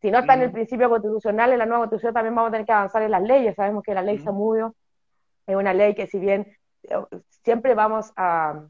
Si 0.00 0.10
no 0.10 0.18
está 0.18 0.34
en 0.34 0.42
el 0.42 0.50
principio 0.50 0.88
constitucional, 0.88 1.52
en 1.52 1.58
la 1.58 1.66
nueva 1.66 1.82
constitución 1.82 2.14
también 2.14 2.34
vamos 2.34 2.48
a 2.48 2.52
tener 2.52 2.66
que 2.66 2.72
avanzar 2.72 3.02
en 3.02 3.10
las 3.12 3.22
leyes. 3.22 3.54
Sabemos 3.54 3.82
que 3.82 3.94
la 3.94 4.02
ley 4.02 4.18
Samudio 4.18 4.74
es 5.46 5.56
una 5.56 5.74
ley 5.74 5.94
que 5.94 6.06
si 6.06 6.18
bien 6.18 6.46
eh, 6.84 6.96
siempre 7.42 7.74
vamos 7.74 8.12
a, 8.16 8.66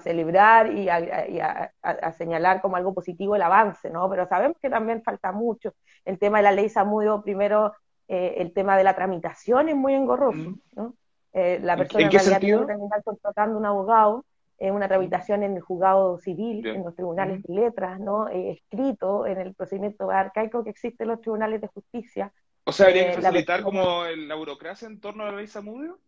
celebrar 0.00 0.72
y, 0.72 0.88
a, 0.88 2.12
señalar 2.16 2.60
como 2.60 2.76
algo 2.76 2.94
positivo 2.94 3.34
el 3.34 3.42
avance, 3.42 3.90
¿no? 3.90 4.08
Pero 4.08 4.28
sabemos 4.28 4.56
que 4.60 4.70
también 4.70 5.02
falta 5.02 5.32
mucho. 5.32 5.74
El 6.04 6.20
tema 6.20 6.38
de 6.38 6.44
la 6.44 6.52
ley 6.52 6.68
Samudio, 6.68 7.22
primero, 7.22 7.74
eh, 8.06 8.34
el 8.38 8.52
tema 8.52 8.76
de 8.76 8.84
la 8.84 8.94
tramitación 8.94 9.68
es 9.68 9.74
muy 9.74 9.94
engorroso, 9.94 10.54
¿no? 10.76 10.94
Eh, 11.32 11.58
la 11.62 11.76
persona 11.76 12.04
¿En, 12.04 12.10
qué 12.10 12.18
realidad 12.18 12.40
tiene 12.40 12.60
que 12.60 12.66
terminar 12.66 13.02
contratando 13.02 13.58
un 13.58 13.66
abogado 13.66 14.24
en 14.58 14.74
una 14.74 14.86
tramitación 14.86 15.42
en 15.42 15.56
el 15.56 15.62
juzgado 15.62 16.18
civil, 16.18 16.64
en 16.64 16.84
los 16.84 16.94
tribunales 16.94 17.42
de 17.42 17.52
letras, 17.52 17.98
¿no? 17.98 18.28
escrito 18.28 19.26
en 19.26 19.38
el 19.38 19.54
procedimiento 19.54 20.08
arcaico 20.10 20.62
que 20.62 20.70
existe 20.70 21.02
en 21.02 21.08
los 21.08 21.20
tribunales 21.20 21.60
de 21.60 21.66
justicia, 21.66 22.32
o 22.64 22.72
sea, 22.72 22.86
habría 22.86 23.06
que 23.06 23.18
eh, 23.18 23.22
facilitar 23.22 23.62
como 23.62 24.04
la 24.04 24.34
burocracia 24.34 24.86
en 24.86 25.00
torno 25.00 25.24
a 25.24 25.30
la 25.30 25.36
ley 25.38 25.46
Samudio. 25.46 25.98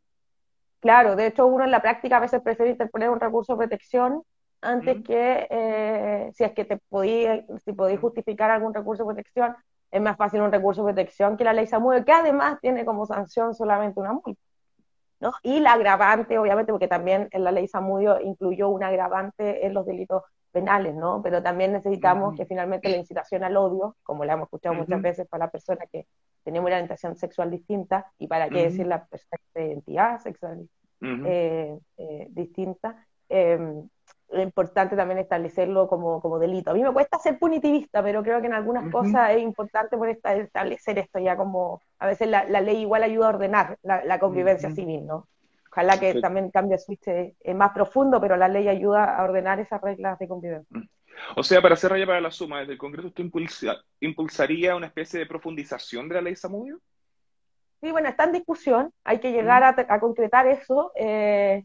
Claro, 0.80 1.16
de 1.16 1.28
hecho 1.28 1.46
uno 1.46 1.64
en 1.64 1.70
la 1.70 1.80
práctica 1.80 2.18
a 2.18 2.20
veces 2.20 2.42
prefiere 2.42 2.73
interponer 2.73 3.08
un 3.11 3.20
recurso 3.20 3.54
de 3.54 3.58
protección 3.58 4.23
antes 4.61 5.02
que, 5.02 5.46
eh, 5.50 6.30
si 6.32 6.44
es 6.44 6.52
que 6.52 6.64
te 6.64 6.78
podí, 6.88 7.26
si 7.64 7.73
podéis 7.73 8.00
justificar 8.00 8.50
algún 8.50 8.73
recurso 8.73 9.04
de 9.04 9.14
protección, 9.14 9.56
es 9.90 10.00
más 10.00 10.16
fácil 10.16 10.40
un 10.40 10.50
recurso 10.50 10.84
de 10.84 10.92
protección 10.92 11.37
que 11.37 11.44
la 11.44 11.52
ley 11.52 11.66
Samudio, 11.66 12.04
que 12.04 12.12
además 12.12 12.58
tiene 12.61 12.84
como 12.84 13.06
sanción 13.06 13.54
solamente 13.54 14.00
una 14.00 14.12
multa. 14.12 14.40
¿no? 15.20 15.32
Y 15.42 15.61
la 15.61 15.73
agravante, 15.75 16.38
obviamente, 16.38 16.73
porque 16.73 16.88
también 16.88 17.28
en 17.30 17.44
la 17.44 17.52
ley 17.52 17.68
Samudio 17.68 18.20
incluyó 18.20 18.68
un 18.68 18.82
agravante 18.82 19.66
en 19.66 19.75
los 19.75 19.87
delitos 19.87 20.23
penales, 20.54 20.94
¿no? 20.94 21.20
Pero 21.23 21.42
también 21.42 21.73
necesitamos 21.73 22.37
que 22.37 22.46
finalmente 22.46 22.88
la 22.88 22.96
incitación 22.96 23.42
al 23.44 23.56
odio, 23.56 23.96
como 24.04 24.25
la 24.25 24.34
hemos 24.34 24.46
escuchado 24.46 24.75
muchas 24.75 25.02
veces 25.02 25.26
para 25.28 25.46
la 25.46 25.50
persona 25.50 25.84
que 25.90 26.06
tenemos 26.44 26.68
una 26.68 26.76
orientación 26.76 27.16
sexual 27.16 27.50
distinta 27.50 28.11
y 28.18 28.28
para 28.28 28.49
qué 28.49 28.62
decir 28.62 28.87
la 28.87 29.04
persona 29.04 29.42
de 29.54 29.66
identidad 29.66 30.20
sexual 30.20 30.68
eh, 31.02 31.76
eh, 31.99 32.26
distinta, 32.30 33.04
es 33.28 34.42
importante 34.42 34.96
también 34.96 35.18
establecerlo 35.18 35.88
como, 35.88 36.20
como, 36.20 36.38
delito. 36.38 36.70
A 36.70 36.75
mí 36.75 36.82
me 36.82 36.92
cuesta 36.92 37.18
ser 37.18 37.38
punitivista, 37.38 38.02
pero 38.02 38.23
creo 38.23 38.40
que 38.40 38.46
en 38.46 38.54
algunas 38.54 38.90
cosas 38.90 39.30
es 39.32 39.42
importante 39.42 39.96
por 39.96 40.08
establecer 40.08 40.99
esto 40.99 41.18
ya 41.18 41.37
como, 41.37 41.80
a 41.99 42.06
veces 42.06 42.28
la, 42.28 42.44
ley 42.44 42.78
igual 42.78 43.02
ayuda 43.02 43.26
a 43.26 43.30
ordenar 43.30 43.78
la, 43.82 44.18
convivencia 44.18 44.70
civil, 44.70 45.06
¿no? 45.06 45.26
Ojalá 45.74 45.98
que 45.98 46.20
también 46.20 46.52
cambie 46.52 46.78
switch 46.78 47.08
eh, 47.08 47.34
más 47.52 47.72
profundo, 47.72 48.20
pero 48.20 48.36
la 48.36 48.46
ley 48.46 48.68
ayuda 48.68 49.16
a 49.16 49.24
ordenar 49.24 49.58
esas 49.58 49.80
reglas 49.80 50.16
de 50.20 50.28
convivencia. 50.28 50.78
Mm. 50.78 50.88
O 51.34 51.42
sea, 51.42 51.60
para 51.60 51.74
hacer 51.74 51.90
raya 51.90 52.06
para 52.06 52.20
la 52.20 52.30
suma, 52.30 52.60
desde 52.60 52.74
el 52.74 52.78
Congreso 52.78 53.08
usted 53.08 53.24
impulsaría 54.00 54.76
una 54.76 54.86
especie 54.86 55.18
de 55.18 55.26
profundización 55.26 56.08
de 56.08 56.14
la 56.14 56.20
ley 56.20 56.36
Samudio? 56.36 56.78
Sí, 57.80 57.90
bueno, 57.90 58.08
está 58.08 58.24
en 58.24 58.32
discusión, 58.32 58.92
hay 59.02 59.18
que 59.18 59.32
llegar 59.32 59.64
a, 59.64 60.00
concretar 60.00 60.46
eso. 60.46 60.92
Eh, 60.94 61.64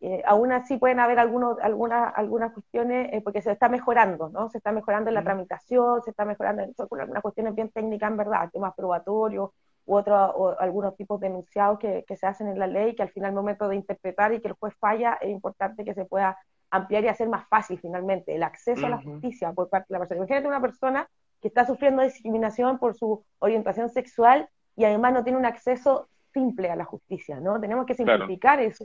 eh, 0.00 0.22
aún 0.26 0.52
así 0.52 0.76
pueden 0.76 1.00
haber 1.00 1.18
algunos, 1.18 1.58
algunas, 1.60 2.12
algunas 2.14 2.52
cuestiones, 2.52 3.08
eh, 3.12 3.22
porque 3.22 3.40
se 3.40 3.52
está 3.52 3.70
mejorando, 3.70 4.28
¿no? 4.28 4.50
Se 4.50 4.58
está 4.58 4.70
mejorando 4.70 5.08
en 5.08 5.14
la 5.14 5.24
tramitación, 5.24 6.02
se 6.02 6.10
está 6.10 6.26
mejorando 6.26 6.62
en 6.62 6.74
algunas 6.78 7.22
cuestiones 7.22 7.54
bien 7.54 7.70
técnicas, 7.70 8.10
en 8.10 8.16
verdad, 8.18 8.50
temas 8.52 8.74
probatorios 8.74 9.50
u 9.86 9.96
otros, 9.96 10.32
o 10.34 10.56
algunos 10.58 10.96
tipos 10.96 11.20
de 11.20 11.28
enunciados 11.28 11.78
que, 11.78 12.04
que, 12.06 12.16
se 12.16 12.26
hacen 12.26 12.48
en 12.48 12.58
la 12.58 12.66
ley, 12.66 12.94
que 12.94 13.02
al 13.02 13.10
final, 13.10 13.30
al 13.30 13.34
momento 13.36 13.68
de 13.68 13.76
interpretar 13.76 14.34
y 14.34 14.40
que 14.40 14.48
el 14.48 14.54
juez 14.54 14.74
falla, 14.78 15.14
es 15.20 15.30
importante 15.30 15.84
que 15.84 15.94
se 15.94 16.04
pueda 16.04 16.38
ampliar 16.70 17.04
y 17.04 17.08
hacer 17.08 17.28
más 17.28 17.48
fácil 17.48 17.78
finalmente 17.78 18.34
el 18.34 18.42
acceso 18.42 18.86
a 18.86 18.90
la 18.90 19.00
justicia 19.00 19.52
por 19.52 19.68
parte 19.68 19.86
de 19.88 19.94
la 19.94 20.00
persona. 20.00 20.18
Imagínate 20.18 20.48
una 20.48 20.60
persona 20.60 21.08
que 21.40 21.48
está 21.48 21.66
sufriendo 21.66 22.02
discriminación 22.02 22.78
por 22.78 22.94
su 22.96 23.24
orientación 23.38 23.88
sexual 23.88 24.48
y 24.74 24.84
además 24.84 25.12
no 25.12 25.24
tiene 25.24 25.38
un 25.38 25.46
acceso 25.46 26.08
simple 26.32 26.70
a 26.70 26.76
la 26.76 26.84
justicia, 26.84 27.40
¿no? 27.40 27.60
Tenemos 27.60 27.86
que 27.86 27.94
simplificar 27.94 28.60
eso. 28.60 28.84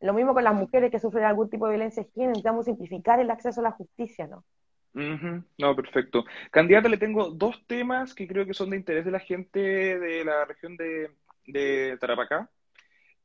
Lo 0.00 0.12
mismo 0.12 0.34
con 0.34 0.44
las 0.44 0.54
mujeres 0.54 0.90
que 0.90 0.98
sufren 0.98 1.24
algún 1.24 1.48
tipo 1.48 1.66
de 1.66 1.72
violencia 1.72 2.02
de 2.02 2.10
género, 2.10 2.30
necesitamos 2.30 2.64
simplificar 2.64 3.20
el 3.20 3.30
acceso 3.30 3.60
a 3.60 3.64
la 3.64 3.72
justicia, 3.72 4.26
¿no? 4.26 4.44
No, 4.92 5.76
perfecto. 5.76 6.24
Candidata, 6.50 6.88
le 6.88 6.98
tengo 6.98 7.30
dos 7.30 7.64
temas 7.66 8.14
que 8.14 8.26
creo 8.26 8.44
que 8.44 8.54
son 8.54 8.70
de 8.70 8.76
interés 8.76 9.04
de 9.04 9.10
la 9.10 9.20
gente 9.20 9.60
de 9.98 10.24
la 10.24 10.44
región 10.44 10.76
de, 10.76 11.96
Tarapacá, 12.00 12.50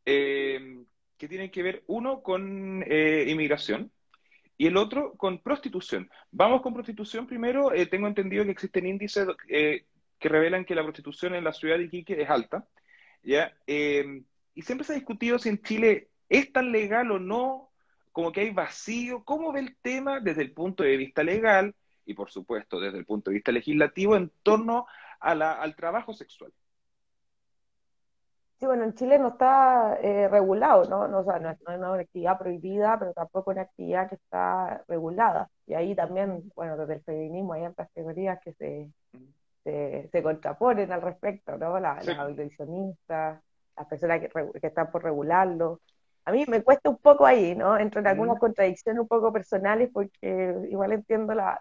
eh, 0.06 0.84
que 1.18 1.28
tienen 1.28 1.50
que 1.50 1.64
ver, 1.64 1.84
uno, 1.88 2.22
con 2.22 2.84
eh, 2.88 3.26
inmigración, 3.28 3.92
y 4.58 4.68
el 4.68 4.78
otro 4.78 5.14
con 5.18 5.42
prostitución. 5.42 6.10
Vamos 6.32 6.62
con 6.62 6.74
prostitución 6.74 7.28
primero. 7.28 7.74
Eh, 7.74 7.88
tengo 7.88 8.08
entendido 8.08 8.46
que 8.46 8.52
existen 8.52 8.88
índices 8.88 9.28
que 9.48 10.30
revelan 10.30 10.66
que 10.66 10.76
la 10.76 10.84
prostitución 10.84 11.36
en 11.36 11.44
la 11.44 11.52
ciudad 11.52 11.78
de 11.78 11.86
Iquique 11.86 12.22
es 12.22 12.30
alta. 12.30 12.66
¿ya? 13.24 13.54
Y 13.68 14.62
siempre 14.62 14.86
se 14.86 14.94
ha 14.94 14.96
discutido 14.96 15.40
si 15.40 15.50
en 15.50 15.62
Chile 15.62 16.10
es 16.30 16.54
tan 16.54 16.72
legal 16.72 17.12
o 17.12 17.20
no, 17.20 17.72
como 18.16 18.32
que 18.32 18.40
hay 18.40 18.52
vacío. 18.52 19.26
¿Cómo 19.26 19.52
ve 19.52 19.60
el 19.60 19.76
tema 19.76 20.22
desde 20.22 20.42
el 20.42 20.54
punto 20.54 20.84
de 20.84 20.96
vista 20.96 21.22
legal 21.22 21.76
y, 22.06 22.14
por 22.14 22.32
supuesto, 22.32 22.80
desde 22.80 22.98
el 22.98 23.06
punto 23.06 23.30
de 23.30 23.34
vista 23.34 23.52
legislativo 23.52 24.16
en 24.16 24.32
torno 24.42 24.88
al 25.20 25.76
trabajo 25.76 26.14
sexual? 26.14 26.54
Sí, 28.58 28.66
bueno, 28.68 28.86
en 28.86 28.94
Chile 28.94 29.20
no 29.20 29.28
está 29.28 30.00
eh, 30.02 30.30
regulado, 30.30 30.86
¿no? 30.86 31.10
No, 31.10 31.20
o 31.20 31.24
sea, 31.26 31.40
no, 31.40 31.50
es, 31.50 31.60
una 31.68 31.96
actividad 31.96 32.38
prohibida, 32.40 32.98
pero 32.98 33.12
tampoco 33.12 33.52
una 33.52 33.64
actividad 33.64 34.08
que 34.08 34.16
está 34.16 34.82
regulada. 34.88 35.50
Y 35.68 35.74
ahí 35.74 35.94
también, 35.94 36.50
bueno, 36.56 36.78
desde 36.78 36.94
el 36.94 37.02
feminismo 37.02 37.52
hay 37.52 37.66
otras 37.66 37.92
teorías 37.92 38.40
que 38.40 38.54
se, 38.54 40.10
se, 40.10 40.24
contraponen 40.24 40.90
al 40.90 41.02
respecto, 41.02 41.58
¿no? 41.58 41.78
Las 41.82 42.08
abolicionistas, 42.08 43.42
las 43.76 43.88
personas 43.88 44.22
que, 44.22 44.30
que, 44.30 44.68
están 44.68 44.90
por 44.90 45.04
regularlo. 45.04 45.82
A 46.26 46.32
mí 46.32 46.46
me 46.48 46.64
cuesta 46.64 46.90
un 46.90 46.98
poco 46.98 47.26
ahí, 47.26 47.56
¿no? 47.56 47.78
Entro 47.78 48.02
en 48.02 48.08
algunas 48.08 48.40
contradicciones 48.40 49.02
un 49.02 49.08
poco 49.08 49.32
personales 49.32 49.90
porque 49.94 50.56
igual 50.70 50.92
entiendo 50.92 51.34
la, 51.36 51.60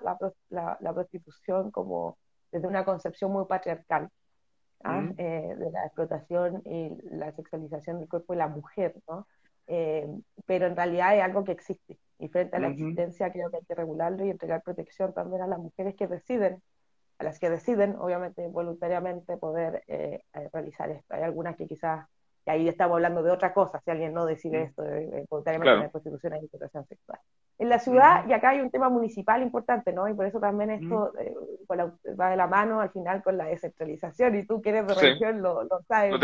la, 0.48 0.78
la 0.80 0.92
prostitución 0.94 1.70
como 1.70 2.18
desde 2.50 2.66
una 2.66 2.84
concepción 2.84 3.32
muy 3.32 3.44
patriarcal. 3.46 4.10
¿ah? 4.84 5.02
Eh, 5.16 5.54
de 5.56 5.70
la 5.70 5.86
explotación 5.86 6.62
y 6.64 6.90
la 7.10 7.32
sexualización 7.32 7.98
del 7.98 8.08
cuerpo 8.08 8.34
de 8.34 8.38
la 8.38 8.48
mujer, 8.48 8.94
¿no? 9.08 9.26
Eh, 9.66 10.06
pero 10.46 10.66
en 10.66 10.76
realidad 10.76 11.16
es 11.16 11.22
algo 11.22 11.42
que 11.44 11.52
existe. 11.52 11.98
Y 12.18 12.28
frente 12.28 12.56
a 12.56 12.60
la 12.60 12.68
existencia 12.68 13.32
creo 13.32 13.50
que 13.50 13.56
hay 13.56 13.64
que 13.64 13.74
regularlo 13.74 14.24
y 14.24 14.30
entregar 14.30 14.62
protección 14.62 15.12
también 15.14 15.42
a 15.42 15.46
las 15.46 15.58
mujeres 15.58 15.94
que 15.96 16.06
deciden, 16.06 16.62
a 17.18 17.24
las 17.24 17.38
que 17.38 17.50
deciden, 17.50 17.96
obviamente, 17.96 18.46
voluntariamente 18.48 19.36
poder 19.36 19.82
eh, 19.88 20.22
realizar 20.52 20.90
esto. 20.90 21.14
Hay 21.14 21.22
algunas 21.22 21.56
que 21.56 21.66
quizás, 21.66 22.06
y 22.46 22.50
ahí 22.50 22.68
estamos 22.68 22.96
hablando 22.96 23.22
de 23.22 23.30
otra 23.30 23.54
cosa, 23.54 23.80
si 23.80 23.90
alguien 23.90 24.12
no 24.12 24.26
decide 24.26 24.64
esto 24.64 24.84
voluntariamente, 25.30 25.76
la 25.76 25.90
prostitución 25.90 26.32
y 26.32 26.36
la 26.36 26.42
explotación 26.42 26.86
sexual. 26.86 27.18
En 27.58 27.68
la 27.68 27.78
ciudad, 27.78 28.26
y 28.28 28.32
acá 28.32 28.50
hay 28.50 28.60
un 28.60 28.70
tema 28.70 28.90
municipal 28.90 29.42
importante, 29.42 29.92
¿no? 29.92 30.08
Y 30.08 30.14
por 30.14 30.26
eso 30.26 30.40
también 30.40 30.70
esto 30.70 31.12
eh, 31.18 31.34
va 32.20 32.30
de 32.30 32.36
la 32.36 32.46
mano 32.46 32.80
al 32.80 32.90
final 32.90 33.22
con 33.22 33.38
la 33.38 33.46
descentralización, 33.46 34.36
y 34.36 34.44
tú 34.44 34.60
que 34.60 34.70
eres 34.70 34.86
de 34.86 34.94
región 34.94 35.40
lo, 35.40 35.62
lo 35.62 35.80
sabes. 35.88 36.14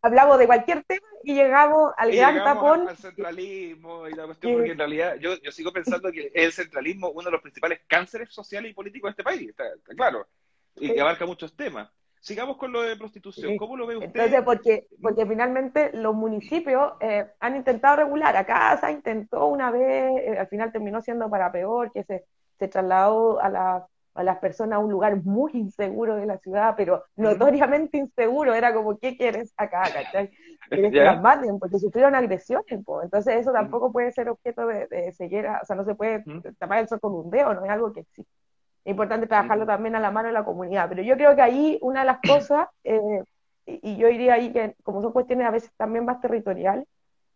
hablamos 0.00 0.38
de 0.38 0.46
cualquier 0.46 0.82
tema 0.82 1.06
y 1.22 1.34
llegamos 1.34 1.92
al 1.96 2.10
gran 2.10 2.42
tapón. 2.42 2.88
Al 2.88 2.96
centralismo 2.96 4.08
y 4.08 4.14
la 4.14 4.24
cuestión, 4.24 4.54
porque 4.54 4.72
en 4.72 4.78
realidad 4.78 5.16
yo, 5.20 5.36
yo 5.40 5.52
sigo 5.52 5.72
pensando 5.72 6.10
que 6.10 6.32
el 6.34 6.52
centralismo 6.52 7.10
uno 7.10 7.26
de 7.26 7.30
los 7.30 7.42
principales 7.42 7.80
cánceres 7.86 8.32
sociales 8.32 8.72
y 8.72 8.74
políticos 8.74 9.08
de 9.08 9.10
este 9.12 9.22
país, 9.22 9.50
está, 9.50 9.64
claro, 9.94 10.26
y 10.74 10.92
que 10.92 11.00
abarca 11.00 11.26
muchos 11.26 11.54
temas. 11.54 11.88
Sigamos 12.22 12.56
con 12.56 12.70
lo 12.70 12.82
de 12.82 12.96
prostitución. 12.96 13.56
¿Cómo 13.56 13.76
lo 13.76 13.84
ve 13.84 13.96
usted? 13.96 14.08
Entonces, 14.10 14.42
porque, 14.42 14.86
porque 15.02 15.26
finalmente 15.26 15.90
los 15.92 16.14
municipios 16.14 16.92
eh, 17.00 17.26
han 17.40 17.56
intentado 17.56 17.96
regular. 17.96 18.36
Acá 18.36 18.78
se 18.78 18.92
intentó 18.92 19.46
una 19.46 19.72
vez, 19.72 20.22
eh, 20.22 20.38
al 20.38 20.46
final 20.46 20.70
terminó 20.70 21.02
siendo 21.02 21.28
para 21.28 21.50
peor, 21.50 21.90
que 21.90 22.04
se, 22.04 22.24
se 22.60 22.68
trasladó 22.68 23.40
a, 23.40 23.48
la, 23.48 23.86
a 24.14 24.22
las 24.22 24.38
personas 24.38 24.76
a 24.76 24.78
un 24.78 24.92
lugar 24.92 25.16
muy 25.24 25.50
inseguro 25.54 26.14
de 26.14 26.26
la 26.26 26.38
ciudad, 26.38 26.74
pero 26.76 27.02
notoriamente 27.16 27.98
inseguro. 27.98 28.54
Era 28.54 28.72
como, 28.72 28.96
¿qué 29.00 29.16
quieres 29.16 29.52
acá? 29.56 29.82
¿cachai? 29.92 30.30
¿Quieres 30.68 30.92
que 30.92 31.00
las 31.02 31.20
maten? 31.20 31.58
Porque 31.58 31.80
sufrieron 31.80 32.14
agresiones. 32.14 32.66
Entonces, 33.02 33.34
eso 33.34 33.52
tampoco 33.52 33.90
puede 33.90 34.12
ser 34.12 34.28
objeto 34.28 34.64
de, 34.68 34.86
de 34.86 35.12
ceguera. 35.12 35.58
O 35.60 35.66
sea, 35.66 35.74
no 35.74 35.84
se 35.84 35.96
puede 35.96 36.22
tapar 36.60 36.78
el 36.78 36.88
sol 36.88 37.00
con 37.00 37.14
un 37.14 37.30
dedo, 37.30 37.52
no 37.52 37.64
es 37.64 37.70
algo 37.70 37.92
que 37.92 38.00
existe. 38.00 38.41
Es 38.84 38.90
importante 38.90 39.26
trabajarlo 39.26 39.64
también 39.64 39.94
a 39.94 40.00
la 40.00 40.10
mano 40.10 40.28
de 40.28 40.34
la 40.34 40.44
comunidad. 40.44 40.88
Pero 40.88 41.02
yo 41.02 41.14
creo 41.14 41.36
que 41.36 41.42
ahí 41.42 41.78
una 41.82 42.00
de 42.00 42.06
las 42.06 42.18
cosas, 42.26 42.68
eh, 42.82 43.22
y, 43.66 43.96
yo 43.96 44.08
diría 44.08 44.34
ahí 44.34 44.52
que 44.52 44.74
como 44.82 45.00
son 45.02 45.12
cuestiones 45.12 45.46
a 45.46 45.50
veces 45.50 45.70
también 45.76 46.04
más 46.04 46.20
territoriales, 46.20 46.86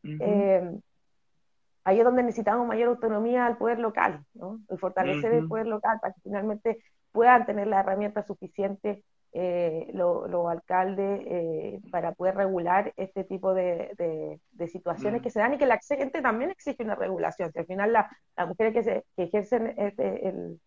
eh, 0.02 0.70
ahí 1.84 1.98
es 1.98 2.04
donde 2.04 2.22
necesitamos 2.22 2.66
mayor 2.66 2.88
autonomía 2.88 3.46
al 3.46 3.56
poder 3.56 3.78
local, 3.78 4.24
¿no? 4.34 4.60
El 4.68 4.78
fortalecer 4.78 5.32
el 5.32 5.48
poder 5.48 5.66
local 5.66 5.98
para 6.00 6.14
que 6.14 6.20
finalmente 6.20 6.78
puedan 7.12 7.46
tener 7.46 7.66
la 7.68 7.80
herramienta 7.80 8.22
suficiente 8.22 9.02
eh, 9.32 9.90
los 9.92 10.48
alcaldes 10.48 11.80
para 11.90 12.12
poder 12.12 12.36
regular 12.36 12.92
este 12.96 13.24
tipo 13.24 13.52
de, 13.52 14.40
situaciones 14.68 15.22
que 15.22 15.30
se 15.30 15.40
dan 15.40 15.54
y 15.54 15.58
que 15.58 15.66
la 15.66 15.78
gente 15.78 16.22
también 16.22 16.50
exige 16.50 16.82
una 16.82 16.94
regulación. 16.94 17.52
Si 17.52 17.58
al 17.58 17.66
final 17.66 17.92
las 17.92 18.48
mujeres 18.48 18.72
que, 18.72 18.82
se, 18.82 19.04
que 19.16 19.24
ejercen 19.24 19.74
este, 19.76 20.28
el, 20.28 20.60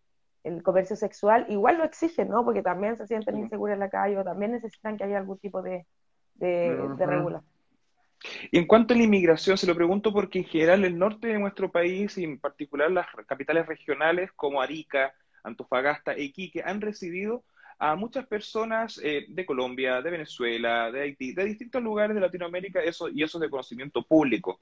el 0.44 0.62
comercio 0.62 0.96
sexual, 0.96 1.46
igual 1.48 1.78
lo 1.78 1.84
exigen, 1.84 2.28
¿no? 2.28 2.44
Porque 2.44 2.62
también 2.62 2.96
se 2.96 3.06
sienten 3.06 3.38
inseguras 3.38 3.74
en 3.74 3.80
la 3.80 3.90
calle 3.90 4.18
o 4.18 4.24
también 4.24 4.52
necesitan 4.52 4.96
que 4.96 5.04
haya 5.04 5.18
algún 5.18 5.38
tipo 5.38 5.62
de, 5.62 5.86
de, 6.34 7.06
regulación. 7.06 7.50
Y 8.50 8.58
en 8.58 8.66
cuanto 8.66 8.92
a 8.92 8.96
la 8.96 9.02
inmigración, 9.02 9.56
se 9.56 9.66
lo 9.66 9.74
pregunto 9.74 10.12
porque 10.12 10.40
en 10.40 10.44
general 10.44 10.84
el 10.84 10.98
norte 10.98 11.28
de 11.28 11.38
nuestro 11.38 11.70
país, 11.70 12.16
y 12.18 12.24
en 12.24 12.38
particular 12.38 12.90
las 12.90 13.06
capitales 13.26 13.66
regionales 13.66 14.30
como 14.32 14.60
Arica, 14.60 15.14
Antofagasta 15.42 16.12
e 16.12 16.24
Iquique, 16.24 16.62
han 16.64 16.80
recibido 16.80 17.44
a 17.78 17.96
muchas 17.96 18.26
personas 18.26 19.00
eh, 19.02 19.24
de 19.26 19.46
Colombia, 19.46 20.02
de 20.02 20.10
Venezuela, 20.10 20.92
de 20.92 21.00
Haití, 21.00 21.32
de 21.32 21.46
distintos 21.46 21.82
lugares 21.82 22.14
de 22.14 22.20
Latinoamérica, 22.20 22.82
eso, 22.82 23.08
y 23.08 23.22
eso 23.22 23.38
es 23.38 23.42
de 23.42 23.48
conocimiento 23.48 24.02
público. 24.02 24.60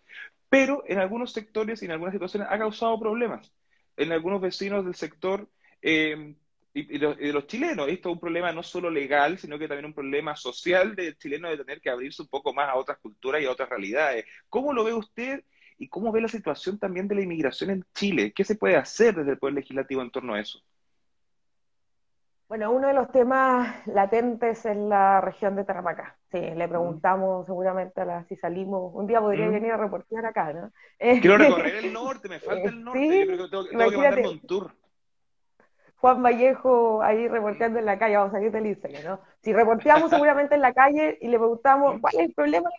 Pero 0.49 0.85
en 0.87 0.99
algunos 0.99 1.33
sectores 1.33 1.83
y 1.83 1.87
en 1.87 1.91
algunas 1.91 2.13
situaciones 2.13 2.49
ha 2.49 2.59
causado 2.59 2.99
problemas. 3.01 3.53
En 3.97 4.13
algunos 4.13 4.41
vecinos 4.41 4.85
del 4.85 4.95
sector 4.95 5.49
eh, 5.83 6.35
y, 6.75 6.99
de 6.99 7.33
los 7.33 7.47
chilenos. 7.47 7.89
Esto 7.89 8.09
es 8.09 8.15
un 8.15 8.21
problema 8.21 8.53
no 8.53 8.63
solo 8.63 8.91
legal, 8.91 9.39
sino 9.39 9.59
que 9.59 9.69
también 9.69 9.87
un 9.87 9.95
problema 9.95 10.37
social 10.37 10.95
del 10.95 11.17
chileno 11.17 11.49
de 11.49 11.59
tener 11.59 11.81
que 11.81 11.91
abrirse 11.91 12.23
un 12.23 12.29
poco 12.29 12.53
más 12.53 12.69
a 12.69 12.77
otras 12.77 12.99
culturas 12.99 13.43
y 13.43 13.47
a 13.47 13.51
otras 13.51 13.69
realidades. 13.69 14.25
¿Cómo 14.49 14.73
lo 14.73 14.85
ve 14.85 14.95
usted 14.95 15.45
y 15.79 15.89
cómo 15.89 16.13
ve 16.13 16.21
la 16.21 16.29
situación 16.29 16.79
también 16.79 17.09
de 17.09 17.17
la 17.17 17.23
inmigración 17.23 17.71
en 17.71 17.85
Chile? 17.95 18.33
¿Qué 18.35 18.45
se 18.45 18.57
puede 18.57 18.77
hacer 18.77 19.15
desde 19.15 19.33
el 19.33 19.39
Poder 19.39 19.55
Legislativo 19.55 20.03
en 20.03 20.11
torno 20.11 20.35
a 20.35 20.41
eso? 20.41 20.61
Bueno, 22.49 22.73
uno 22.73 22.89
de 22.89 22.95
los 22.95 23.13
temas 23.13 23.87
latentes 23.87 24.65
es 24.65 24.77
la 24.77 25.21
región 25.21 25.55
de 25.55 25.65
Tarapacá. 25.65 26.17
Sí, 26.33 26.41
le 26.41 26.67
mm. 26.67 26.71
preguntamos 26.71 27.47
seguramente 27.47 28.01
a 28.01 28.05
la 28.07 28.25
si 28.25 28.37
salimos, 28.37 28.91
un 28.95 29.07
día 29.07 29.21
podría 29.21 29.49
mm. 29.49 29.53
venir 29.53 29.73
a 29.73 29.77
reportear 29.77 30.25
acá, 30.25 30.53
¿no? 30.55 30.73
Quiero 31.21 31.37
recorrer 31.37 31.77
el 31.77 31.93
norte, 31.93 32.29
me 32.29 32.41
falta 32.41 32.71
el 32.71 32.83
norte, 32.83 33.19
yo 33.19 33.27
creo 33.27 33.45
que 33.45 33.51
tengo, 33.51 33.65
tengo 33.67 33.91
que 33.91 33.97
mandarme 33.97 34.29
un 34.29 34.41
tour. 34.41 34.73
Juan 36.01 36.23
Vallejo 36.23 37.03
ahí 37.03 37.27
reporteando 37.27 37.79
en 37.79 37.85
la 37.85 37.99
calle, 37.99 38.17
vamos 38.17 38.33
a 38.33 38.37
salir 38.37 38.53
del 38.53 38.67
Instagram, 38.67 39.05
¿no? 39.05 39.21
Si 39.43 39.53
reporteamos 39.53 40.11
seguramente 40.11 40.55
en 40.55 40.61
la 40.61 40.73
calle 40.73 41.19
y 41.21 41.29
le 41.29 41.39
preguntamos 41.39 42.01
cuál 42.01 42.15
es 42.15 42.21
el 42.21 42.35
problema 42.35 42.71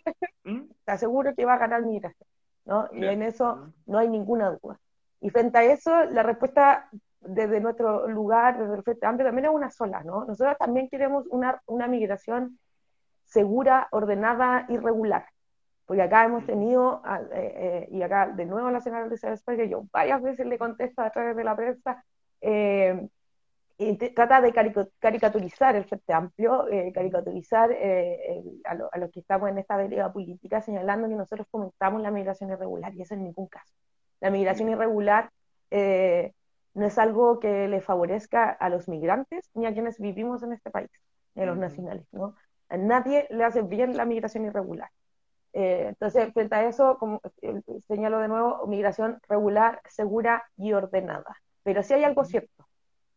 ¿Mm? 0.44 0.60
te 0.84 0.92
aseguro 0.92 1.34
que 1.34 1.44
va 1.44 1.54
a 1.54 1.58
ganar 1.58 1.84
migración, 1.84 2.28
¿no? 2.64 2.88
Y 2.92 3.04
en 3.04 3.22
eso 3.22 3.72
no 3.86 3.98
hay 3.98 4.08
ninguna 4.08 4.50
duda. 4.50 4.78
Y 5.20 5.30
frente 5.30 5.58
a 5.58 5.64
eso, 5.64 6.04
la 6.04 6.22
respuesta 6.22 6.88
desde 7.20 7.60
nuestro 7.60 8.08
lugar, 8.08 8.58
desde 8.58 8.74
el 8.74 8.82
Frente 8.82 9.06
Amplio, 9.06 9.26
también 9.26 9.44
es 9.44 9.50
una 9.50 9.70
sola, 9.70 10.02
¿no? 10.02 10.24
Nosotros 10.24 10.56
también 10.58 10.88
queremos 10.88 11.26
una, 11.28 11.60
una 11.66 11.86
migración 11.88 12.58
segura, 13.26 13.88
ordenada 13.90 14.64
y 14.68 14.78
regular 14.78 15.26
porque 15.90 16.02
acá 16.02 16.24
hemos 16.24 16.46
tenido, 16.46 17.02
eh, 17.32 17.32
eh, 17.34 17.88
y 17.90 18.00
acá 18.02 18.28
de 18.28 18.46
nuevo 18.46 18.70
la 18.70 18.80
señora 18.80 19.06
Elizabeth 19.06 19.42
que 19.44 19.68
yo 19.68 19.86
varias 19.92 20.22
veces 20.22 20.46
le 20.46 20.56
contesto 20.56 21.02
a 21.02 21.10
través 21.10 21.34
de 21.34 21.42
la 21.42 21.56
prensa, 21.56 22.04
eh, 22.40 23.08
y 23.78 23.96
trata 23.96 24.42
de 24.42 24.52
caricaturizar 24.98 25.74
el 25.74 25.84
Frente 25.84 26.12
Amplio, 26.12 26.66
caricaturizar 26.92 27.70
a, 27.72 28.98
los 28.98 29.10
que 29.10 29.20
estamos 29.20 29.48
en 29.48 29.56
esta 29.56 29.78
deriva 29.78 30.12
política, 30.12 30.60
señalando 30.60 31.08
que 31.08 31.14
nosotros 31.14 31.46
fomentamos 31.50 32.02
la 32.02 32.10
migración 32.10 32.50
irregular, 32.50 32.94
y 32.94 33.00
eso 33.00 33.14
en 33.14 33.24
ningún 33.24 33.46
caso. 33.46 33.72
La 34.20 34.28
migración 34.30 34.68
irregular 34.68 35.30
no 36.74 36.86
es 36.86 36.98
algo 36.98 37.40
que 37.40 37.68
le 37.68 37.80
favorezca 37.80 38.50
a 38.50 38.68
los 38.68 38.88
migrantes 38.88 39.50
ni 39.54 39.66
a 39.66 39.72
quienes 39.72 39.98
vivimos 39.98 40.42
en 40.42 40.52
este 40.52 40.70
país, 40.70 40.90
ni 41.34 41.42
a 41.42 41.46
los 41.46 41.56
nacionales, 41.56 42.06
¿no? 42.12 42.34
A 42.68 42.76
nadie 42.76 43.26
le 43.30 43.44
hace 43.44 43.62
bien 43.62 43.96
la 43.96 44.04
migración 44.04 44.44
irregular. 44.44 44.90
Eh, 45.52 45.86
entonces, 45.88 46.32
frente 46.32 46.54
a 46.54 46.68
eso, 46.68 46.96
como 46.98 47.20
eh, 47.42 47.60
señalo 47.88 48.20
de 48.20 48.28
nuevo, 48.28 48.66
migración 48.66 49.20
regular, 49.28 49.80
segura 49.88 50.44
y 50.56 50.72
ordenada. 50.72 51.36
Pero 51.62 51.82
si 51.82 51.94
hay 51.94 52.04
algo 52.04 52.24
cierto, 52.24 52.66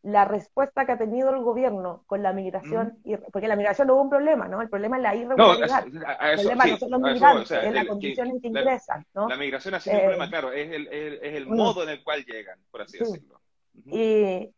la 0.03 0.25
respuesta 0.25 0.85
que 0.85 0.91
ha 0.91 0.97
tenido 0.97 1.29
el 1.29 1.41
gobierno 1.41 2.03
con 2.07 2.21
la 2.21 2.33
migración, 2.33 2.99
porque 3.31 3.47
la 3.47 3.55
migración 3.55 3.87
no 3.87 3.95
hubo 3.95 4.03
un 4.03 4.09
problema, 4.09 4.49
¿no? 4.49 4.61
El 4.61 4.69
problema 4.69 4.97
es 4.97 5.03
la 5.03 5.15
irregularidad. 5.15 5.85
el 5.85 6.35
problema 6.35 6.65
no 6.65 6.77
son 6.77 6.91
los 6.91 7.01
migrantes, 7.01 7.51
es 7.51 7.73
la 7.73 7.87
condición 7.87 8.27
en 8.27 8.41
que 8.41 8.47
ingresan, 8.49 9.05
¿no? 9.13 9.29
La 9.29 9.37
migración 9.37 9.75
ha 9.75 9.79
sido 9.79 9.95
un 9.95 10.01
eh, 10.01 10.03
problema, 10.03 10.29
claro, 10.29 10.51
es 10.51 10.71
el, 10.71 10.87
es 10.91 11.35
el 11.35 11.47
modo 11.47 11.83
en 11.83 11.89
el 11.89 12.03
cual 12.03 12.25
llegan, 12.25 12.59
por 12.69 12.81
así 12.81 12.97
decirlo. 12.97 13.39
y, 13.85 14.53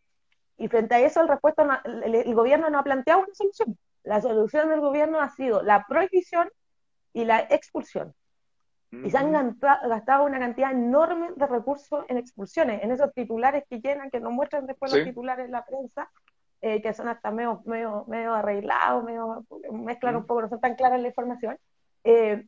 y, 0.58 0.68
frente 0.68 0.96
a 0.96 1.00
eso, 1.02 1.22
el, 1.22 1.28
respuesta 1.28 1.84
el 1.86 2.34
gobierno 2.34 2.72
no 2.72 2.80
ha 2.80 2.84
planteado 2.84 3.22
una 3.22 3.34
solución. 3.36 3.78
La 4.04 4.22
solución 4.22 4.70
del 4.70 4.82
gobierno 4.82 5.22
ha 5.22 5.30
sido 5.30 5.62
la 5.62 5.86
prohibición 5.88 6.50
y 7.14 7.24
la 7.24 7.42
expulsión. 7.42 8.16
Y 9.04 9.10
se 9.10 9.18
han 9.18 9.32
gastado 9.60 10.26
una 10.26 10.40
cantidad 10.40 10.72
enorme 10.72 11.30
de 11.36 11.48
recursos 11.48 12.06
en 12.08 12.18
expulsiones, 12.18 12.84
en 12.84 12.92
esos 12.92 13.14
titulares 13.14 13.64
que 13.70 13.80
llenan, 13.80 14.10
que 14.10 14.20
nos 14.20 14.32
muestran 14.32 14.66
después 14.66 14.94
los 14.94 15.04
titulares 15.04 15.46
en 15.46 15.52
la 15.52 15.66
prensa, 15.66 16.10
eh, 16.62 16.82
que 16.82 16.94
son 16.94 17.08
hasta 17.08 17.32
medio, 17.32 17.62
medio, 17.66 18.06
medio 18.08 18.34
arreglados, 18.34 19.04
medio, 19.04 19.46
mezclan 19.72 20.16
un 20.16 20.26
poco, 20.26 20.44
no 20.44 20.50
son 20.50 20.62
tan 20.62 20.76
claras 20.76 21.02
la 21.02 21.08
información. 21.08 21.58
Eh, 22.04 22.48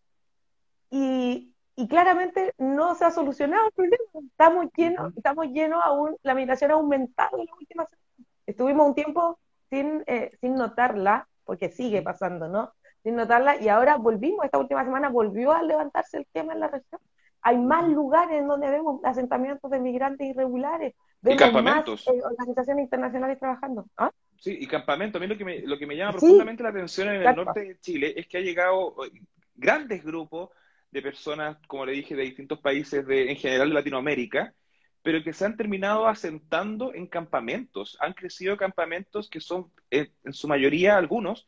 y, 0.89 1.53
y, 1.75 1.87
claramente 1.87 2.53
no 2.57 2.95
se 2.95 3.05
ha 3.05 3.11
solucionado 3.11 3.67
el 3.67 3.73
problema. 3.73 4.03
Estamos 4.31 4.67
llenos, 4.75 5.13
estamos 5.15 5.47
llenos 5.47 5.81
aún, 5.83 6.15
la 6.23 6.33
migración 6.33 6.71
ha 6.71 6.75
aumentado 6.75 7.37
en 7.37 7.45
las 7.45 7.55
últimas 7.59 7.89
semanas. 7.89 8.33
Estuvimos 8.45 8.87
un 8.87 8.95
tiempo 8.95 9.39
sin, 9.69 10.03
eh, 10.07 10.31
sin 10.39 10.55
notarla, 10.55 11.27
porque 11.43 11.69
sigue 11.69 12.01
pasando, 12.01 12.47
¿no? 12.47 12.73
Sin 13.07 13.15
notarla, 13.15 13.55
y 13.61 13.69
ahora 13.69 13.95
volvimos, 13.95 14.43
esta 14.43 14.57
última 14.57 14.83
semana 14.83 15.07
volvió 15.07 15.53
a 15.53 15.63
levantarse 15.63 16.17
el 16.17 16.27
tema 16.33 16.51
en 16.51 16.59
la 16.59 16.67
región. 16.67 16.99
Hay 17.41 17.57
más 17.57 17.87
lugares 17.87 18.37
en 18.37 18.49
donde 18.49 18.69
vemos 18.69 18.99
asentamientos 19.05 19.71
de 19.71 19.79
migrantes 19.79 20.27
irregulares, 20.27 20.93
vemos 21.21 21.39
y 21.39 21.43
campamentos. 21.45 22.05
más 22.05 22.15
eh, 22.17 22.21
organizaciones 22.21 22.83
internacionales 22.83 23.39
trabajando. 23.39 23.85
¿Ah? 23.95 24.11
Sí, 24.37 24.57
y 24.59 24.67
campamentos. 24.67 25.21
A 25.21 25.23
mí 25.23 25.27
lo 25.27 25.37
que 25.37 25.45
me, 25.45 25.61
lo 25.61 25.79
que 25.79 25.87
me 25.87 25.95
llama 25.95 26.11
profundamente 26.11 26.63
la 26.63 26.69
atención 26.69 27.07
en 27.07 27.21
el 27.21 27.33
norte 27.33 27.61
de 27.61 27.79
Chile 27.79 28.13
es 28.17 28.27
que 28.27 28.39
ha 28.39 28.41
llegado 28.41 28.93
eh, 29.05 29.21
grandes 29.55 30.03
grupos 30.03 30.49
de 30.91 31.01
personas, 31.01 31.57
como 31.65 31.85
le 31.85 31.93
dije, 31.93 32.13
de 32.13 32.23
distintos 32.23 32.59
países 32.59 33.07
de, 33.07 33.31
en 33.31 33.37
general 33.37 33.69
de 33.69 33.75
Latinoamérica, 33.75 34.53
pero 35.01 35.23
que 35.23 35.31
se 35.31 35.45
han 35.45 35.55
terminado 35.55 36.07
asentando 36.07 36.93
en 36.93 37.07
campamentos. 37.07 37.97
Han 38.01 38.11
crecido 38.11 38.57
campamentos 38.57 39.29
que 39.29 39.39
son, 39.39 39.71
en 39.91 40.11
su 40.33 40.49
mayoría, 40.49 40.97
algunos, 40.97 41.47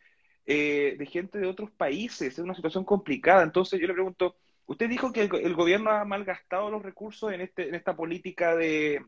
eh, 0.52 0.96
de 0.98 1.06
gente 1.06 1.38
de 1.38 1.46
otros 1.46 1.70
países. 1.70 2.34
Es 2.34 2.40
una 2.40 2.56
situación 2.56 2.84
complicada. 2.84 3.44
Entonces 3.44 3.80
yo 3.80 3.86
le 3.86 3.94
pregunto, 3.94 4.36
usted 4.66 4.90
dijo 4.90 5.14
que 5.14 5.22
el, 5.22 5.54
gobierno 5.54 5.92
ha 5.92 6.04
malgastado 6.06 6.72
los 6.72 6.82
recursos 6.82 7.32
en, 7.32 7.42
este, 7.42 7.70
en 7.70 7.76
esta 7.76 7.96
política 7.96 8.56
de, 8.56 9.06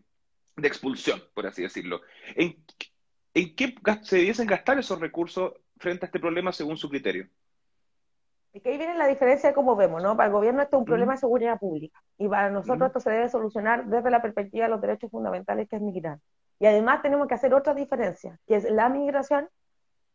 expulsión, 0.61 1.19
por 1.33 1.47
así 1.47 1.63
decirlo. 1.63 2.01
¿En, 2.35 2.63
¿En 3.33 3.55
qué 3.55 3.73
se 4.03 4.17
debiesen 4.17 4.45
gastar 4.45 4.77
esos 4.77 4.99
recursos 4.99 5.53
frente 5.79 6.05
a 6.05 6.09
este 6.09 6.19
problema 6.19 6.51
según 6.51 6.77
su 6.77 6.87
criterio? 6.89 7.27
Es 8.53 8.61
que 8.61 8.69
ahí 8.69 8.77
viene 8.77 8.95
la 8.95 9.07
diferencia 9.07 9.49
de 9.49 9.55
cómo 9.55 9.75
vemos, 9.75 10.03
¿no? 10.03 10.15
Para 10.15 10.27
el 10.27 10.33
gobierno 10.33 10.61
esto 10.61 10.75
es 10.75 10.81
un 10.81 10.85
problema 10.85 11.13
de 11.13 11.21
seguridad 11.21 11.57
pública 11.57 12.03
y 12.19 12.27
para 12.27 12.51
nosotros 12.51 12.85
esto 12.85 12.99
se 12.99 13.09
debe 13.09 13.29
solucionar 13.29 13.87
desde 13.87 14.11
la 14.11 14.21
perspectiva 14.21 14.65
de 14.65 14.71
los 14.71 14.81
derechos 14.81 15.09
fundamentales 15.09 15.67
que 15.67 15.77
es 15.77 15.81
migrar. 15.81 16.19
Y 16.59 16.67
además 16.67 17.01
tenemos 17.01 17.27
que 17.27 17.33
hacer 17.33 17.51
otra 17.55 17.73
diferencia, 17.73 18.37
que 18.45 18.57
es 18.57 18.69
la 18.69 18.89
migración 18.89 19.49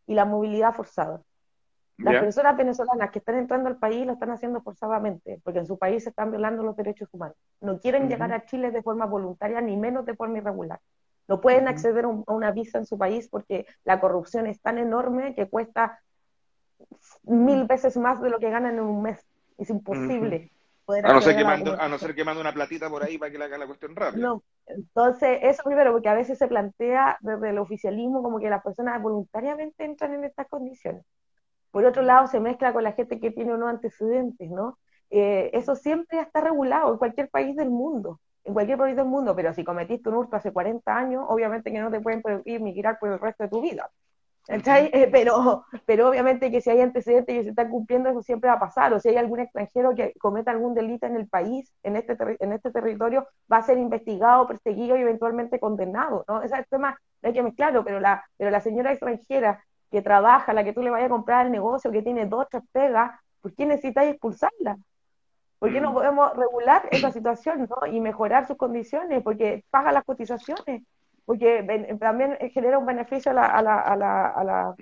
y 0.06 0.14
la 0.14 0.24
movilidad 0.24 0.74
forzada. 0.74 1.22
Las 1.98 2.20
personas 2.20 2.56
venezolanas 2.58 3.10
que 3.10 3.20
están 3.20 3.36
entrando 3.36 3.68
al 3.68 3.78
país 3.78 4.06
lo 4.06 4.12
están 4.12 4.30
haciendo 4.30 4.60
forzadamente, 4.60 5.40
porque 5.42 5.60
en 5.60 5.66
su 5.66 5.78
país 5.78 6.02
se 6.02 6.10
están 6.10 6.30
violando 6.30 6.62
los 6.62 6.76
derechos 6.76 7.08
humanos. 7.12 7.36
No 7.62 7.78
quieren 7.78 8.08
llegar 8.08 8.32
a 8.32 8.44
Chile 8.44 8.70
de 8.70 8.82
forma 8.82 9.06
voluntaria, 9.06 9.62
ni 9.62 9.78
menos 9.78 10.04
de 10.04 10.14
forma 10.14 10.36
irregular. 10.38 10.78
No 11.26 11.40
pueden 11.40 11.68
acceder 11.68 12.04
a 12.04 12.08
una 12.08 12.52
visa 12.52 12.78
en 12.78 12.86
su 12.86 12.98
país 12.98 13.28
porque 13.28 13.66
la 13.84 13.98
corrupción 13.98 14.46
es 14.46 14.60
tan 14.60 14.78
enorme 14.78 15.34
que 15.34 15.48
cuesta 15.48 16.00
mil 17.22 17.64
veces 17.64 17.96
más 17.96 18.20
de 18.20 18.30
lo 18.30 18.38
que 18.38 18.50
ganan 18.50 18.74
en 18.74 18.80
un 18.80 19.02
mes. 19.02 19.24
Es 19.56 19.70
imposible. 19.70 20.52
A, 20.88 21.12
no 21.12 21.20
ser 21.20 21.36
que 21.36 21.44
mande, 21.44 21.74
a 21.78 21.88
no 21.88 21.98
ser 21.98 22.14
que 22.14 22.24
mande 22.24 22.40
una 22.40 22.52
platita 22.52 22.88
por 22.88 23.02
ahí 23.02 23.18
para 23.18 23.30
que 23.30 23.38
le 23.38 23.44
haga 23.44 23.58
la 23.58 23.66
cuestión 23.66 23.96
rápida. 23.96 24.22
No, 24.22 24.42
entonces, 24.66 25.38
eso 25.42 25.62
primero, 25.64 25.92
porque 25.92 26.08
a 26.08 26.14
veces 26.14 26.38
se 26.38 26.46
plantea 26.46 27.18
desde 27.20 27.50
el 27.50 27.58
oficialismo 27.58 28.22
como 28.22 28.38
que 28.38 28.50
las 28.50 28.62
personas 28.62 29.00
voluntariamente 29.02 29.84
entran 29.84 30.14
en 30.14 30.24
estas 30.24 30.48
condiciones. 30.48 31.04
Por 31.70 31.84
otro 31.84 32.02
lado, 32.02 32.26
se 32.26 32.40
mezcla 32.40 32.72
con 32.72 32.84
la 32.84 32.92
gente 32.92 33.20
que 33.20 33.30
tiene 33.30 33.52
unos 33.52 33.68
antecedentes, 33.68 34.50
¿no? 34.50 34.78
Eh, 35.10 35.50
eso 35.52 35.76
siempre 35.76 36.20
está 36.20 36.40
regulado 36.40 36.92
en 36.92 36.98
cualquier 36.98 37.28
país 37.28 37.54
del 37.56 37.70
mundo, 37.70 38.20
en 38.44 38.54
cualquier 38.54 38.78
país 38.78 38.96
del 38.96 39.06
mundo, 39.06 39.34
pero 39.36 39.52
si 39.54 39.64
cometiste 39.64 40.08
un 40.08 40.16
hurto 40.16 40.36
hace 40.36 40.52
40 40.52 40.96
años, 40.96 41.24
obviamente 41.28 41.72
que 41.72 41.80
no 41.80 41.90
te 41.90 42.00
pueden 42.00 42.22
prohibir 42.22 42.60
migrar 42.60 42.98
por 42.98 43.10
el 43.10 43.18
resto 43.18 43.44
de 43.44 43.50
tu 43.50 43.60
vida. 43.60 43.90
Eh, 44.48 45.08
pero, 45.10 45.64
pero 45.86 46.08
obviamente 46.08 46.50
que 46.50 46.60
si 46.60 46.70
hay 46.70 46.80
antecedentes 46.80 47.34
que 47.34 47.44
se 47.44 47.50
están 47.50 47.68
cumpliendo, 47.68 48.10
eso 48.10 48.22
siempre 48.22 48.48
va 48.48 48.56
a 48.56 48.60
pasar. 48.60 48.92
O 48.92 49.00
si 49.00 49.08
hay 49.08 49.16
algún 49.16 49.40
extranjero 49.40 49.94
que 49.94 50.12
cometa 50.18 50.50
algún 50.50 50.74
delito 50.74 51.06
en 51.06 51.16
el 51.16 51.28
país, 51.28 51.72
en 51.82 51.96
este, 51.96 52.16
en 52.40 52.52
este 52.52 52.70
territorio, 52.70 53.26
va 53.50 53.58
a 53.58 53.62
ser 53.62 53.78
investigado, 53.78 54.46
perseguido 54.46 54.96
y 54.96 55.02
eventualmente 55.02 55.58
condenado. 55.58 56.24
¿no? 56.28 56.42
Ese 56.42 56.54
es 56.54 56.60
el 56.60 56.66
tema, 56.66 56.98
hay 57.22 57.32
que 57.32 57.42
mezclarlo, 57.42 57.84
pero 57.84 58.00
la, 58.00 58.24
pero 58.36 58.50
la 58.50 58.60
señora 58.60 58.92
extranjera 58.92 59.64
que 59.90 60.02
trabaja, 60.02 60.52
la 60.52 60.64
que 60.64 60.72
tú 60.72 60.82
le 60.82 60.90
vayas 60.90 61.06
a 61.06 61.10
comprar 61.10 61.46
el 61.46 61.52
negocio, 61.52 61.90
que 61.90 62.02
tiene 62.02 62.26
dos, 62.26 62.46
tres 62.50 62.62
pegas, 62.72 63.18
¿por 63.40 63.54
qué 63.54 63.66
necesitas 63.66 64.06
expulsarla? 64.06 64.76
¿Por 65.58 65.72
qué 65.72 65.80
no 65.80 65.94
podemos 65.94 66.36
regular 66.36 66.86
esa 66.90 67.10
situación 67.10 67.66
¿no? 67.68 67.86
y 67.86 67.98
mejorar 68.00 68.46
sus 68.46 68.56
condiciones? 68.56 69.22
Porque 69.22 69.64
paga 69.70 69.90
las 69.90 70.04
cotizaciones 70.04 70.82
porque 71.26 71.96
también 72.00 72.38
genera 72.52 72.78
un 72.78 72.86
beneficio 72.86 73.32
a 73.32 73.34
la, 73.34 73.46
a 73.46 73.62
la, 73.62 73.80
a 73.80 73.96
la, 73.96 74.26
a 74.28 74.44
la, 74.44 74.76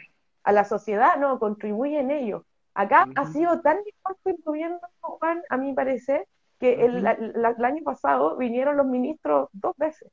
a 0.45 0.53
la 0.53 0.65
sociedad, 0.65 1.17
¿no? 1.19 1.41
Contribuye 1.41 1.99
en 1.99 2.11
ello. 2.11 2.45
Acá 2.75 3.09
ha 3.17 3.27
sido 3.27 3.61
tan 3.61 3.79
difícil 3.79 4.37
el 4.37 4.43
gobierno, 4.45 4.81
Juan, 5.01 5.43
a 5.49 5.57
mi 5.57 5.73
parecer, 5.73 6.27
que 6.61 6.85
el, 6.85 7.07
año 7.07 7.83
pasado 7.83 8.37
vinieron 8.37 8.77
los 8.77 8.87
ministros 8.87 9.49
dos 9.53 9.75
veces. 9.77 10.11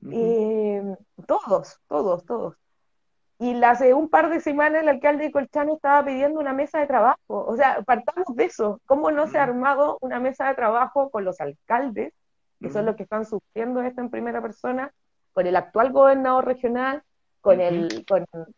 y 0.00 0.78
todos, 1.26 1.80
todos, 1.88 2.24
todos. 2.24 2.56
Y 3.38 3.62
hace 3.64 3.94
un 3.94 4.08
par 4.08 4.30
de 4.30 4.40
semanas 4.40 4.82
el 4.82 4.88
alcalde 4.88 5.24
de 5.24 5.32
Colchano 5.32 5.74
estaba 5.74 6.04
pidiendo 6.04 6.38
una 6.38 6.52
mesa 6.52 6.78
de 6.78 6.86
trabajo. 6.86 7.18
O 7.26 7.56
sea, 7.56 7.82
partamos 7.82 8.36
de 8.36 8.44
eso. 8.44 8.80
¿Cómo 8.86 9.10
no 9.10 9.26
se 9.26 9.38
ha 9.38 9.42
armado 9.42 9.98
una 10.00 10.20
mesa 10.20 10.48
de 10.48 10.54
trabajo 10.54 11.10
con 11.10 11.24
los 11.24 11.40
alcaldes, 11.40 12.12
que 12.60 12.70
son 12.70 12.86
los 12.86 12.96
que 12.96 13.02
están 13.02 13.26
sufriendo 13.26 13.82
esto 13.82 14.00
en 14.00 14.10
primera 14.10 14.40
persona, 14.40 14.92
con 15.34 15.46
el 15.46 15.56
actual 15.56 15.92
gobernador 15.92 16.46
regional, 16.46 17.02
con 17.42 17.60
el, 17.60 18.06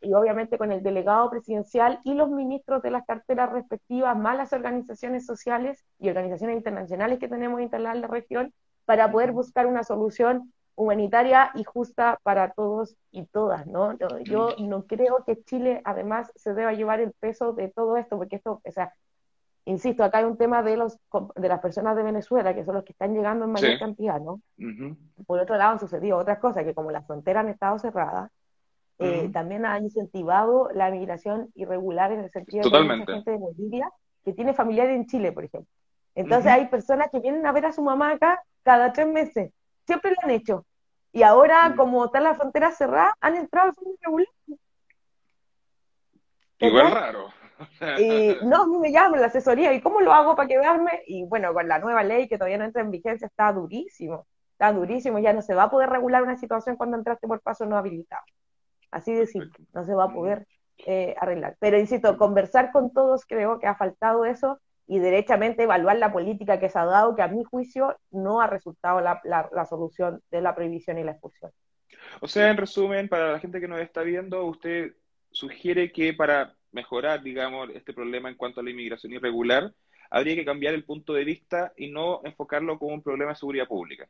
y 0.00 0.12
obviamente 0.12 0.58
con 0.58 0.70
el 0.70 0.80
delegado 0.84 1.28
presidencial 1.28 1.98
y 2.04 2.14
los 2.14 2.30
ministros 2.30 2.82
de 2.82 2.92
las 2.92 3.04
carteras 3.04 3.50
respectivas, 3.50 4.16
más 4.16 4.36
las 4.36 4.52
organizaciones 4.52 5.26
sociales 5.26 5.84
y 5.98 6.08
organizaciones 6.08 6.56
internacionales 6.56 7.18
que 7.18 7.26
tenemos 7.26 7.60
instaladas 7.60 7.96
en 7.96 8.02
la 8.02 8.06
región, 8.06 8.52
para 8.84 9.10
poder 9.10 9.32
buscar 9.32 9.66
una 9.66 9.82
solución 9.82 10.52
humanitaria 10.76 11.50
y 11.54 11.64
justa 11.64 12.20
para 12.22 12.52
todos 12.52 12.94
y 13.10 13.24
todas, 13.24 13.66
¿no? 13.66 13.98
Yo 14.22 14.50
no 14.60 14.86
creo 14.86 15.24
que 15.26 15.42
Chile 15.42 15.80
además 15.84 16.30
se 16.36 16.54
deba 16.54 16.72
llevar 16.72 17.00
el 17.00 17.12
peso 17.18 17.54
de 17.54 17.68
todo 17.68 17.96
esto, 17.96 18.16
porque 18.18 18.36
esto, 18.36 18.60
o 18.64 18.70
sea, 18.70 18.92
insisto, 19.66 20.02
acá 20.02 20.18
hay 20.18 20.24
un 20.24 20.38
tema 20.38 20.62
de 20.62 20.76
los 20.76 20.98
de 21.36 21.48
las 21.48 21.60
personas 21.60 21.94
de 21.96 22.02
Venezuela, 22.02 22.54
que 22.54 22.64
son 22.64 22.74
los 22.74 22.84
que 22.84 22.92
están 22.92 23.14
llegando 23.14 23.44
en 23.44 23.52
mayor 23.52 23.78
cantidad, 23.78 24.20
¿no? 24.20 24.40
Por 25.26 25.38
otro 25.38 25.56
lado, 25.56 25.72
han 25.72 25.80
sucedido 25.80 26.18
otras 26.18 26.38
cosas, 26.38 26.64
que 26.64 26.74
como 26.74 26.90
las 26.90 27.06
fronteras 27.06 27.44
han 27.44 27.50
estado 27.50 27.78
cerradas, 27.78 28.30
eh, 28.98 29.28
también 29.32 29.66
han 29.66 29.84
incentivado 29.84 30.70
la 30.72 30.90
migración 30.90 31.50
irregular 31.54 32.12
en 32.12 32.20
el 32.20 32.30
sentido 32.30 32.64
de 32.64 32.70
que 32.70 32.76
hay 32.76 33.06
gente 33.06 33.30
de 33.30 33.36
Bolivia 33.36 33.90
que 34.24 34.32
tiene 34.32 34.54
familiares 34.54 34.96
en 34.96 35.06
Chile, 35.06 35.32
por 35.32 35.44
ejemplo. 35.44 35.70
Entonces 36.14 36.50
hay 36.50 36.66
personas 36.66 37.08
que 37.12 37.20
vienen 37.20 37.46
a 37.46 37.52
ver 37.52 37.66
a 37.66 37.72
su 37.72 37.82
mamá 37.82 38.12
acá 38.12 38.42
cada 38.62 38.92
tres 38.92 39.06
meses. 39.06 39.52
Siempre 39.86 40.10
lo 40.12 40.16
han 40.22 40.30
hecho. 40.30 40.64
Y 41.12 41.22
ahora, 41.22 41.74
como 41.76 42.06
están 42.06 42.24
las 42.24 42.36
fronteras 42.36 42.76
cerradas, 42.76 43.14
han 43.20 43.36
entrado 43.36 43.70
a 43.70 43.72
forma 43.72 43.92
irregular. 44.00 44.28
Igual 46.58 46.90
raro. 46.90 47.28
Y 47.98 48.36
no, 48.44 48.62
a 48.62 48.66
mí 48.66 48.78
me 48.78 48.92
llaman 48.92 49.20
la 49.20 49.26
asesoría, 49.26 49.72
¿y 49.72 49.80
cómo 49.80 50.00
lo 50.00 50.12
hago 50.12 50.36
para 50.36 50.48
quedarme? 50.48 51.02
Y 51.06 51.24
bueno, 51.24 51.52
con 51.52 51.68
la 51.68 51.78
nueva 51.78 52.02
ley 52.02 52.28
que 52.28 52.36
todavía 52.36 52.58
no 52.58 52.64
entra 52.64 52.82
en 52.82 52.90
vigencia 52.90 53.26
está 53.26 53.52
durísimo, 53.52 54.26
está 54.52 54.72
durísimo, 54.72 55.18
ya 55.18 55.32
no 55.32 55.42
se 55.42 55.54
va 55.54 55.64
a 55.64 55.70
poder 55.70 55.90
regular 55.90 56.22
una 56.22 56.36
situación 56.36 56.76
cuando 56.76 56.96
entraste 56.96 57.26
por 57.26 57.40
paso 57.40 57.66
no 57.66 57.76
habilitado. 57.76 58.22
Así 58.90 59.14
de 59.14 59.26
simple, 59.26 59.64
no 59.74 59.84
se 59.84 59.94
va 59.94 60.04
a 60.04 60.12
poder 60.12 60.46
eh, 60.86 61.14
arreglar. 61.20 61.56
Pero 61.58 61.78
insisto, 61.78 62.16
conversar 62.16 62.72
con 62.72 62.92
todos 62.92 63.24
creo 63.26 63.58
que 63.58 63.66
ha 63.66 63.74
faltado 63.74 64.24
eso 64.24 64.60
y 64.86 64.98
derechamente 64.98 65.64
evaluar 65.64 65.96
la 65.96 66.12
política 66.12 66.60
que 66.60 66.70
se 66.70 66.78
ha 66.78 66.84
dado, 66.84 67.16
que 67.16 67.22
a 67.22 67.28
mi 67.28 67.42
juicio 67.42 67.96
no 68.10 68.40
ha 68.40 68.46
resultado 68.46 69.00
la, 69.00 69.20
la 69.24 69.66
solución 69.66 70.22
de 70.30 70.40
la 70.40 70.54
prohibición 70.54 70.98
y 70.98 71.04
la 71.04 71.12
expulsión. 71.12 71.50
O 72.20 72.28
sea, 72.28 72.50
en 72.50 72.56
resumen, 72.56 73.08
para 73.08 73.32
la 73.32 73.40
gente 73.40 73.60
que 73.60 73.68
nos 73.68 73.80
está 73.80 74.02
viendo, 74.02 74.44
usted 74.44 74.92
sugiere 75.30 75.92
que 75.92 76.14
para 76.14 76.54
mejorar, 76.76 77.22
digamos, 77.22 77.70
este 77.74 77.92
problema 77.92 78.28
en 78.28 78.36
cuanto 78.36 78.60
a 78.60 78.62
la 78.62 78.70
inmigración 78.70 79.12
irregular, 79.12 79.72
habría 80.10 80.36
que 80.36 80.44
cambiar 80.44 80.74
el 80.74 80.84
punto 80.84 81.14
de 81.14 81.24
vista 81.24 81.72
y 81.76 81.90
no 81.90 82.20
enfocarlo 82.22 82.78
como 82.78 82.94
un 82.94 83.02
problema 83.02 83.32
de 83.32 83.36
seguridad 83.36 83.66
pública. 83.66 84.06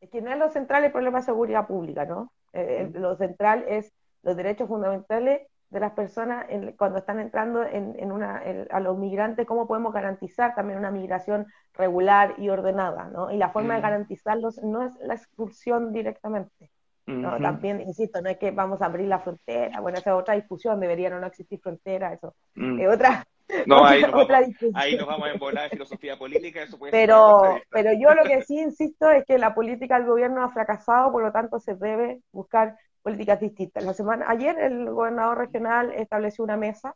Es 0.00 0.10
que 0.10 0.22
no 0.22 0.30
es 0.30 0.38
lo 0.38 0.50
central 0.50 0.84
el 0.84 0.92
problema 0.92 1.18
de 1.18 1.24
seguridad 1.24 1.66
pública, 1.66 2.04
¿no? 2.04 2.32
Eh, 2.52 2.90
lo 2.94 3.16
central 3.16 3.64
es 3.68 3.92
los 4.22 4.36
derechos 4.36 4.68
fundamentales 4.68 5.48
de 5.70 5.80
las 5.80 5.92
personas 5.92 6.46
cuando 6.76 6.98
están 6.98 7.20
entrando 7.20 7.62
en, 7.62 8.10
una, 8.10 8.42
a 8.70 8.80
los 8.80 8.98
migrantes, 8.98 9.46
cómo 9.46 9.68
podemos 9.68 9.92
garantizar 9.92 10.54
también 10.54 10.78
una 10.78 10.90
migración 10.90 11.46
regular 11.74 12.34
y 12.38 12.48
ordenada, 12.48 13.04
¿no? 13.04 13.30
Y 13.30 13.36
la 13.36 13.50
forma 13.50 13.76
de 13.76 13.80
garantizarlos 13.80 14.58
no 14.62 14.84
es 14.84 14.92
la 15.00 15.14
expulsión 15.14 15.92
directamente. 15.92 16.70
¿No? 17.10 17.38
También, 17.38 17.80
insisto, 17.80 18.20
no 18.20 18.30
es 18.30 18.38
que 18.38 18.50
vamos 18.50 18.80
a 18.82 18.86
abrir 18.86 19.08
la 19.08 19.20
frontera, 19.20 19.80
bueno, 19.80 19.98
esa 19.98 20.10
es 20.10 20.16
otra 20.16 20.34
discusión, 20.34 20.80
deberían 20.80 21.12
o 21.14 21.20
no 21.20 21.26
existir 21.26 21.60
fronteras, 21.60 22.14
eso 22.14 22.34
mm. 22.54 22.80
es 22.80 22.88
otra, 22.88 23.26
no, 23.66 23.84
ahí, 23.84 24.02
nos 24.02 24.12
vamos, 24.12 24.28
ahí 24.74 24.96
nos 24.96 25.06
vamos 25.06 25.28
a 25.28 25.32
embolar 25.32 25.64
en 25.64 25.70
filosofía 25.70 26.16
política, 26.16 26.62
eso 26.62 26.78
puede 26.78 26.92
pero, 26.92 27.58
pero 27.70 27.92
yo 27.92 28.14
lo 28.14 28.22
que 28.24 28.42
sí 28.42 28.58
insisto 28.58 29.10
es 29.10 29.24
que 29.24 29.38
la 29.38 29.54
política 29.54 29.98
del 29.98 30.08
gobierno 30.08 30.42
ha 30.42 30.50
fracasado, 30.50 31.12
por 31.12 31.22
lo 31.22 31.32
tanto 31.32 31.58
se 31.58 31.74
debe 31.74 32.20
buscar 32.32 32.76
políticas 33.02 33.40
distintas. 33.40 33.84
La 33.84 33.94
semana, 33.94 34.26
ayer 34.28 34.58
el 34.58 34.90
gobernador 34.90 35.38
regional 35.38 35.92
estableció 35.94 36.44
una 36.44 36.56
mesa, 36.56 36.94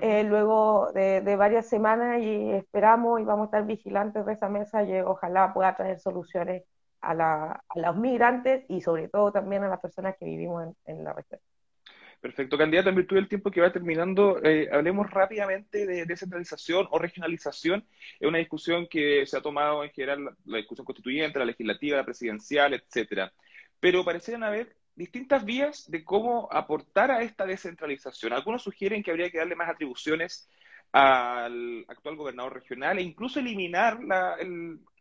eh, 0.00 0.24
luego 0.24 0.90
de, 0.92 1.36
varias 1.36 1.68
semanas 1.68 2.20
y 2.20 2.50
esperamos 2.50 3.20
y 3.20 3.24
vamos 3.24 3.44
a 3.44 3.46
estar 3.46 3.66
vigilantes 3.66 4.26
de 4.26 4.32
esa 4.32 4.48
mesa 4.48 4.82
y 4.82 5.00
ojalá 5.00 5.54
pueda 5.54 5.74
traer 5.76 6.00
soluciones 6.00 6.64
a, 7.06 7.14
la, 7.14 7.64
a 7.68 7.78
los 7.78 7.96
migrantes 7.96 8.64
y 8.68 8.80
sobre 8.80 9.08
todo 9.08 9.30
también 9.32 9.62
a 9.62 9.68
las 9.68 9.80
personas 9.80 10.16
que 10.18 10.24
vivimos 10.24 10.74
en, 10.84 11.04
la 11.04 11.12
región. 11.12 11.40
Perfecto, 12.20 12.58
candidato, 12.58 12.88
en 12.88 12.96
virtud 12.96 13.16
del 13.16 13.28
tiempo 13.28 13.50
que 13.50 13.60
va 13.60 13.72
terminando, 13.72 14.42
eh, 14.42 14.68
hablemos 14.72 15.08
rápidamente 15.10 15.86
de 15.86 16.06
descentralización 16.06 16.88
o 16.90 16.98
regionalización. 16.98 17.86
Es 18.18 18.26
una 18.26 18.38
discusión 18.38 18.88
que 18.88 19.24
se 19.26 19.36
ha 19.36 19.42
tomado 19.42 19.84
en 19.84 19.90
general 19.90 20.24
la, 20.24 20.36
la 20.46 20.56
discusión 20.56 20.84
constituyente, 20.84 21.38
la 21.38 21.44
legislativa, 21.44 21.98
la 21.98 22.04
presidencial, 22.04 22.74
etcétera. 22.74 23.32
Pero 23.78 24.04
parecieran 24.04 24.42
haber 24.42 24.74
distintas 24.96 25.44
vías 25.44 25.88
de 25.88 26.02
cómo 26.02 26.48
aportar 26.50 27.10
a 27.10 27.22
esta 27.22 27.46
descentralización. 27.46 28.32
Algunos 28.32 28.62
sugieren 28.62 29.02
que 29.02 29.10
habría 29.10 29.30
que 29.30 29.38
darle 29.38 29.54
más 29.54 29.68
atribuciones 29.68 30.48
al 30.90 31.84
actual 31.88 32.16
gobernador 32.16 32.54
regional 32.54 32.98
e 32.98 33.02
incluso 33.02 33.38
eliminar 33.38 34.02
la, 34.02 34.36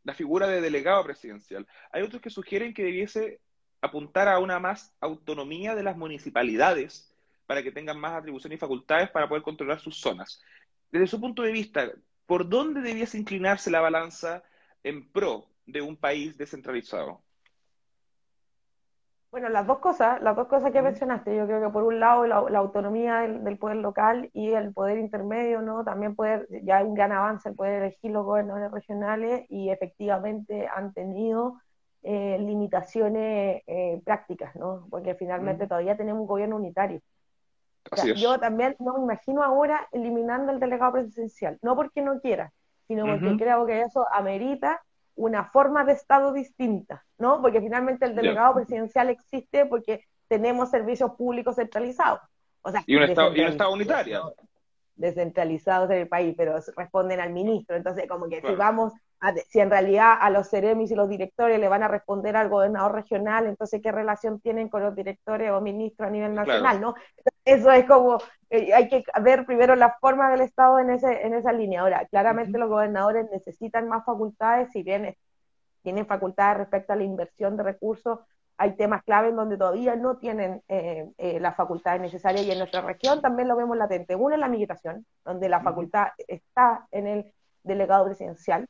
la 0.06 0.14
figura 0.14 0.48
de 0.48 0.62
delegado 0.62 1.04
presidencial. 1.04 1.68
Hay 1.92 2.04
otros 2.04 2.22
que 2.22 2.30
sugieren 2.30 2.74
que 2.74 2.84
debiese 2.84 3.42
apuntar 3.82 4.30
a 4.30 4.40
una 4.40 4.60
más 4.60 4.96
autonomía 5.02 5.76
de 5.76 5.84
las 5.84 5.98
municipalidades 5.98 7.12
para 7.46 7.62
que 7.62 7.72
tengan 7.72 8.00
más 8.00 8.14
atribuciones 8.14 8.58
y 8.58 8.60
facultades 8.60 9.10
para 9.10 9.28
poder 9.28 9.44
controlar 9.44 9.80
sus 9.80 9.98
zonas. 10.00 10.42
Desde 10.92 11.08
su 11.08 11.20
punto 11.20 11.42
de 11.42 11.52
vista, 11.52 11.92
¿por 12.26 12.48
dónde 12.48 12.82
debiese 12.82 13.18
inclinarse 13.18 13.70
la 13.72 13.82
balanza 13.82 14.44
en 14.84 15.12
pro 15.12 15.48
de 15.66 15.82
un 15.82 15.98
país 15.98 16.38
descentralizado? 16.38 17.25
Bueno, 19.36 19.50
las 19.50 19.68
dos 19.68 19.80
cosas, 19.80 20.22
las 20.22 20.34
dos 20.34 20.48
cosas 20.48 20.72
que 20.72 20.82
mencionaste, 20.82 21.36
yo 21.36 21.46
creo 21.46 21.60
que 21.60 21.70
por 21.70 21.84
un 21.84 22.00
lado 22.00 22.26
la, 22.26 22.38
autonomía 22.58 23.20
del, 23.20 23.58
poder 23.58 23.76
local 23.76 24.30
y 24.32 24.54
el 24.54 24.72
poder 24.72 24.98
intermedio, 24.98 25.62
¿no? 25.62 25.84
También 25.84 26.16
poder, 26.16 26.48
ya 26.64 26.78
hay 26.78 26.86
un 26.86 26.94
gran 26.94 27.12
avance 27.12 27.50
el 27.50 27.56
poder 27.56 27.84
elegir 27.84 28.12
los 28.12 28.24
gobernadores 28.24 28.72
regionales 28.72 29.46
y 29.50 29.72
efectivamente 29.72 30.70
han 30.74 30.94
tenido 30.94 31.60
eh, 32.04 32.38
limitaciones 32.40 33.62
eh, 33.68 34.02
prácticas, 34.06 34.56
¿no? 34.56 34.88
Porque 34.90 35.16
finalmente 35.16 35.68
todavía 35.68 35.98
tenemos 35.98 36.22
un 36.22 36.28
gobierno 36.28 36.56
unitario. 36.56 37.02
yo 38.16 38.40
también 38.40 38.78
no 38.80 38.94
me 38.94 39.04
imagino 39.04 39.44
ahora 39.44 39.86
eliminando 39.92 40.54
el 40.54 40.62
delegado 40.62 40.94
presidencial, 40.94 41.60
no 41.62 41.76
porque 41.76 42.02
no 42.02 42.22
quiera, 42.22 42.54
sino 42.88 43.06
porque 43.06 43.36
creo 43.36 43.66
que 43.66 43.82
eso 43.82 44.06
amerita 44.14 44.82
una 45.16 45.46
forma 45.46 45.86
de 45.86 45.94
Estado 45.94 46.34
distinta, 46.34 47.06
¿no? 47.18 47.42
Porque 47.42 47.62
finalmente 47.62 48.06
el 48.06 48.16
delegado 48.16 48.56
presidencial 48.56 49.10
existe 49.10 49.66
porque 49.66 50.06
tenemos 50.28 50.70
servicios 50.70 51.12
públicos 51.12 51.56
centralizados. 51.56 52.20
O 52.62 52.72
sea, 52.72 52.84
y 52.86 52.96
un 52.96 53.04
Estado, 53.04 53.36
y 53.36 53.42
un 53.42 53.48
estado 53.48 53.74
unitario. 53.74 54.36
Descentralizados 54.96 55.90
en 55.92 55.98
el 55.98 56.08
país, 56.08 56.34
pero 56.38 56.56
responden 56.76 57.20
al 57.20 57.32
ministro. 57.32 57.76
Entonces, 57.76 58.08
como 58.08 58.28
que 58.28 58.42
si 58.42 58.56
vamos 58.56 58.94
si 59.48 59.60
en 59.60 59.70
realidad 59.70 60.18
a 60.20 60.30
los 60.30 60.48
seremis 60.48 60.92
y 60.92 60.96
los 60.96 61.10
directores 61.10 61.60
le 61.60 61.68
van 61.68 61.84
a 61.84 61.88
responder 61.88 62.36
al 62.36 62.50
gobernador 62.50 62.94
regional, 62.94 63.48
entonces 63.48 63.82
qué 63.82 63.92
relación 63.92 64.40
tienen 64.40 64.70
con 64.70 64.84
los 64.84 64.96
directores 64.96 65.52
o 65.52 65.62
ministros 65.62 66.08
a 66.08 66.12
nivel 66.12 66.36
nacional, 66.36 66.80
¿no? 66.82 66.96
Eso 67.46 67.72
es 67.72 67.86
como, 67.86 68.18
eh, 68.50 68.74
hay 68.74 68.90
que 68.90 69.04
ver 69.22 69.46
primero 69.46 69.76
la 69.76 69.96
forma 70.00 70.32
del 70.32 70.42
Estado 70.42 70.80
en, 70.80 70.90
ese, 70.90 71.26
en 71.26 71.34
esa 71.34 71.54
línea. 71.54 71.82
Ahora, 71.82 72.06
claramente 72.08 72.58
los 72.58 72.70
gobernadores 72.70 73.28
necesitan 73.32 73.88
más 73.88 74.04
facultades, 74.04 74.72
si 74.72 74.84
bien 74.84 75.16
tienen 75.84 76.08
facultades 76.08 76.58
respecto 76.58 76.94
a 76.94 76.96
la 76.96 77.04
inversión 77.04 77.56
de 77.56 77.64
recursos, 77.64 78.20
hay 78.58 78.76
temas 78.76 79.04
clave 79.04 79.30
en 79.30 79.36
donde 79.36 79.58
todavía 79.58 79.96
no 79.96 80.18
tienen 80.18 80.64
eh, 80.70 81.12
eh, 81.18 81.40
las 81.40 81.56
facultades 81.56 82.02
necesarias 82.02 82.46
y 82.46 82.52
en 82.52 82.58
nuestra 82.58 82.82
región 82.82 83.22
también 83.22 83.48
lo 83.48 83.56
vemos 83.56 83.78
latente. 83.78 84.16
Uno 84.16 84.34
es 84.34 84.40
la 84.40 84.48
migración, 84.48 85.06
donde 85.24 85.50
la 85.50 85.62
facultad 85.62 86.08
está 86.28 86.88
en 86.92 87.08
el 87.08 87.34
delegado 87.64 88.06
presidencial, 88.06 88.68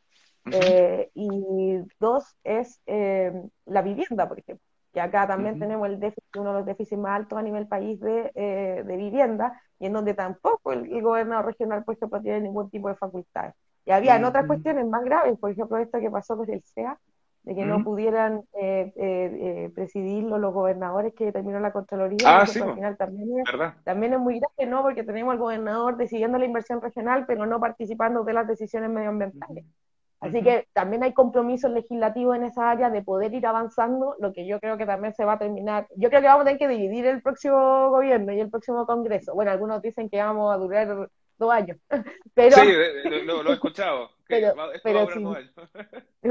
eh, 0.52 1.10
y 1.16 1.80
dos 2.00 2.36
es 2.44 2.80
eh, 2.86 3.32
la 3.66 3.82
vivienda, 3.82 4.28
por 4.28 4.40
ejemplo, 4.40 4.64
que 4.95 5.01
acá 5.01 5.27
también 5.27 5.60
tenemos 5.60 5.89
el 5.89 5.99
déficit, 5.99 6.38
uno 6.38 6.53
de 6.53 6.60
los 6.60 6.65
déficits 6.65 6.97
más 6.97 7.17
altos 7.17 7.38
a 7.38 7.41
nivel 7.41 7.67
país 7.67 7.99
de, 7.99 8.31
eh, 8.34 8.81
de 8.86 8.95
vivienda, 8.95 9.62
y 9.77 9.88
en 9.88 9.93
donde 9.93 10.13
tampoco 10.13 10.71
el, 10.71 11.01
gobernador 11.01 11.47
regional, 11.47 11.84
por 11.84 11.95
ejemplo, 11.95 12.21
tiene 12.21 12.39
ningún 12.39 12.69
tipo 12.69 12.88
de 12.88 12.95
facultades. 12.95 13.53
Y 13.86 13.91
había 13.91 14.25
otras 14.25 14.47
cuestiones 14.47 14.88
más 14.88 15.03
graves, 15.03 15.38
por 15.38 15.51
ejemplo, 15.51 15.77
esto 15.79 15.99
que 15.99 16.10
pasó 16.10 16.38
con 16.38 16.49
el 16.49 16.63
CEA, 16.63 16.97
de 17.43 17.55
que 17.55 17.65
no 17.65 17.84
pudieran 17.84 18.43
eh, 18.53 19.69
presidirlo 19.75 20.38
los 20.38 20.53
gobernadores 20.53 21.13
que 21.13 21.34
terminó 21.34 21.60
la 21.60 21.73
Contraloría, 21.73 22.17
ah, 22.25 22.41
al 22.43 22.47
final 22.47 22.95
también 22.95 23.39
es, 23.39 23.84
también 23.84 24.13
es 24.13 24.19
muy 24.19 24.39
grave, 24.39 24.71
¿no? 24.71 24.81
Porque 24.81 25.03
tenemos 25.03 25.34
al 25.34 25.39
gobernador 25.39 25.97
decidiendo 25.97 26.38
la 26.38 26.45
inversión 26.45 26.79
regional, 26.81 27.25
pero 27.27 27.45
no 27.45 27.60
participando 27.60 28.23
de 28.23 28.31
las 28.31 28.47
decisiones 28.47 28.89
medioambientales. 28.89 29.65
Así 30.21 30.41
que 30.41 30.67
también 30.73 31.04
hay 31.04 31.13
compromisos 31.13 31.71
legislativos 31.71 32.36
en 32.36 32.43
esa 32.43 32.71
área 32.71 32.89
de 32.89 33.04
poder 33.04 33.34
ir 33.34 33.45
avanzando, 33.45 34.15
lo 34.19 34.34
que 34.34 34.47
yo 34.47 34.60
creo 34.60 34.78
que 34.78 34.86
también 34.86 35.13
se 35.13 35.25
va 35.25 35.34
a 35.34 35.39
terminar. 35.39 35.88
Yo 35.95 36.10
creo 36.10 36.21
que 36.21 36.28
vamos 36.28 36.41
a 36.41 36.45
tener 36.45 36.60
que 36.60 36.67
dividir 36.67 37.06
el 37.06 37.21
próximo 37.21 37.89
gobierno 37.89 38.34
y 38.34 38.39
el 38.39 38.49
próximo 38.49 38.86
Congreso. 38.86 39.34
Bueno, 39.36 39.51
algunos 39.51 39.82
dicen 39.82 40.10
que 40.10 40.21
vamos 40.21 40.54
a 40.54 40.58
durar 40.58 41.10
dos 41.38 41.51
años. 41.51 41.78
Pero, 42.34 42.56
sí, 42.56 42.71
lo, 43.23 43.49
he 43.49 43.54
escuchado. 43.54 44.10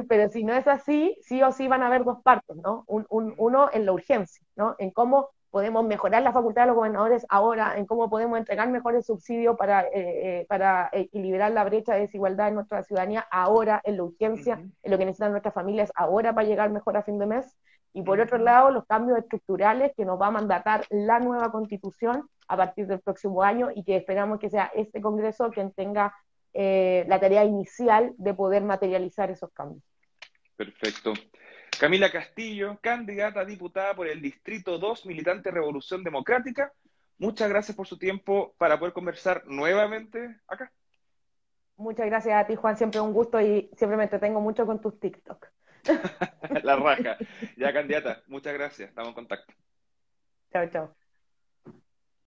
pero, 0.09 0.29
si, 0.29 0.42
no 0.42 0.53
es 0.53 0.66
así, 0.66 1.16
sí 1.23 1.40
o 1.42 1.53
sí 1.53 1.68
van 1.68 1.83
a 1.83 1.87
haber 1.87 2.03
dos 2.03 2.20
partes, 2.23 2.57
¿no? 2.57 2.83
Un, 2.88 3.07
un, 3.09 3.35
uno 3.38 3.70
en 3.73 3.87
la 3.87 3.92
urgencia, 3.92 4.44
¿no? 4.57 4.75
En 4.79 4.90
cómo 4.90 5.31
podemos 5.55 5.85
mejorar 5.85 6.21
la 6.25 6.33
facultad 6.33 6.62
de 6.62 6.67
los 6.67 6.75
gobernadores 6.75 7.25
ahora, 7.29 7.79
en 7.79 7.87
cómo 7.87 8.11
podemos 8.11 8.37
entregar 8.37 8.69
mejores 8.71 9.07
subsidios 9.07 9.57
para, 9.57 9.83
eh, 9.83 9.90
eh, 9.95 10.47
para 10.49 10.90
equilibrar 10.90 11.53
la 11.53 11.62
brecha 11.62 11.95
de 11.95 12.01
desigualdad 12.01 12.49
en 12.49 12.57
nuestra 12.57 12.83
ciudadanía 12.83 13.25
ahora, 13.31 13.81
en 13.85 13.99
la 13.99 14.03
urgencia, 14.03 14.55
en 14.55 14.90
lo 14.90 14.99
que 14.99 15.05
necesitan 15.05 15.31
nuestras 15.31 15.55
familias 15.55 15.93
ahora 15.95 16.35
para 16.35 16.49
llegar 16.49 16.71
mejor 16.71 16.97
a 16.97 17.05
fin 17.05 17.21
de 17.21 17.27
mes. 17.27 17.57
Y 17.93 18.03
por 18.03 18.19
otro 18.19 18.38
lado, 18.38 18.73
los 18.73 18.85
cambios 18.87 19.17
estructurales 19.17 19.93
que 19.97 20.05
nos 20.05 20.21
va 20.21 20.27
a 20.27 20.33
mandatar 20.33 20.87
la 20.90 21.21
nueva 21.21 21.53
constitución 21.53 22.29
a 22.49 22.57
partir 22.57 22.88
del 22.88 22.99
próximo 22.99 23.45
año 23.45 23.69
y 23.73 23.85
que 23.85 23.95
esperamos 23.95 24.40
que 24.40 24.51
sea 24.51 24.73
este 24.75 25.01
Congreso 25.01 25.53
quien 25.53 25.71
tenga 25.71 26.17
eh, 26.53 27.05
la 27.07 27.21
tarea 27.21 27.45
inicial 27.45 28.12
de 28.19 28.35
poder 28.35 28.64
materializar 28.64 29.31
esos 29.31 29.53
cambios. 29.53 29.85
Perfecto. 30.57 31.12
Camila 31.79 32.11
Castillo, 32.11 32.79
candidata 32.81 33.41
a 33.41 33.45
diputada 33.45 33.95
por 33.95 34.07
el 34.07 34.21
Distrito 34.21 34.79
2, 34.79 35.07
militante 35.07 35.51
Revolución 35.51 36.05
Democrática. 36.05 36.73
Muchas 37.19 37.49
gracias 37.49 37.77
por 37.77 37.87
su 37.87 37.99
tiempo 37.99 38.55
para 38.59 38.79
poder 38.79 38.93
conversar 38.93 39.43
nuevamente 39.47 40.41
acá. 40.47 40.73
Muchas 41.77 42.07
gracias 42.07 42.37
a 42.37 42.47
ti, 42.47 42.55
Juan. 42.55 42.77
Siempre 42.77 43.01
un 43.01 43.13
gusto 43.13 43.41
y 43.41 43.71
siempre 43.77 43.97
me 43.97 44.05
entretengo 44.05 44.41
mucho 44.41 44.67
con 44.67 44.81
tus 44.81 44.99
TikTok. 45.01 45.47
La 46.63 46.77
raja. 46.77 47.17
Ya, 47.57 47.73
candidata. 47.73 48.23
Muchas 48.27 48.55
gracias. 48.55 48.89
Estamos 48.89 49.09
en 49.11 49.15
contacto. 49.15 49.55
Chao, 50.53 50.69
chao. 50.71 51.04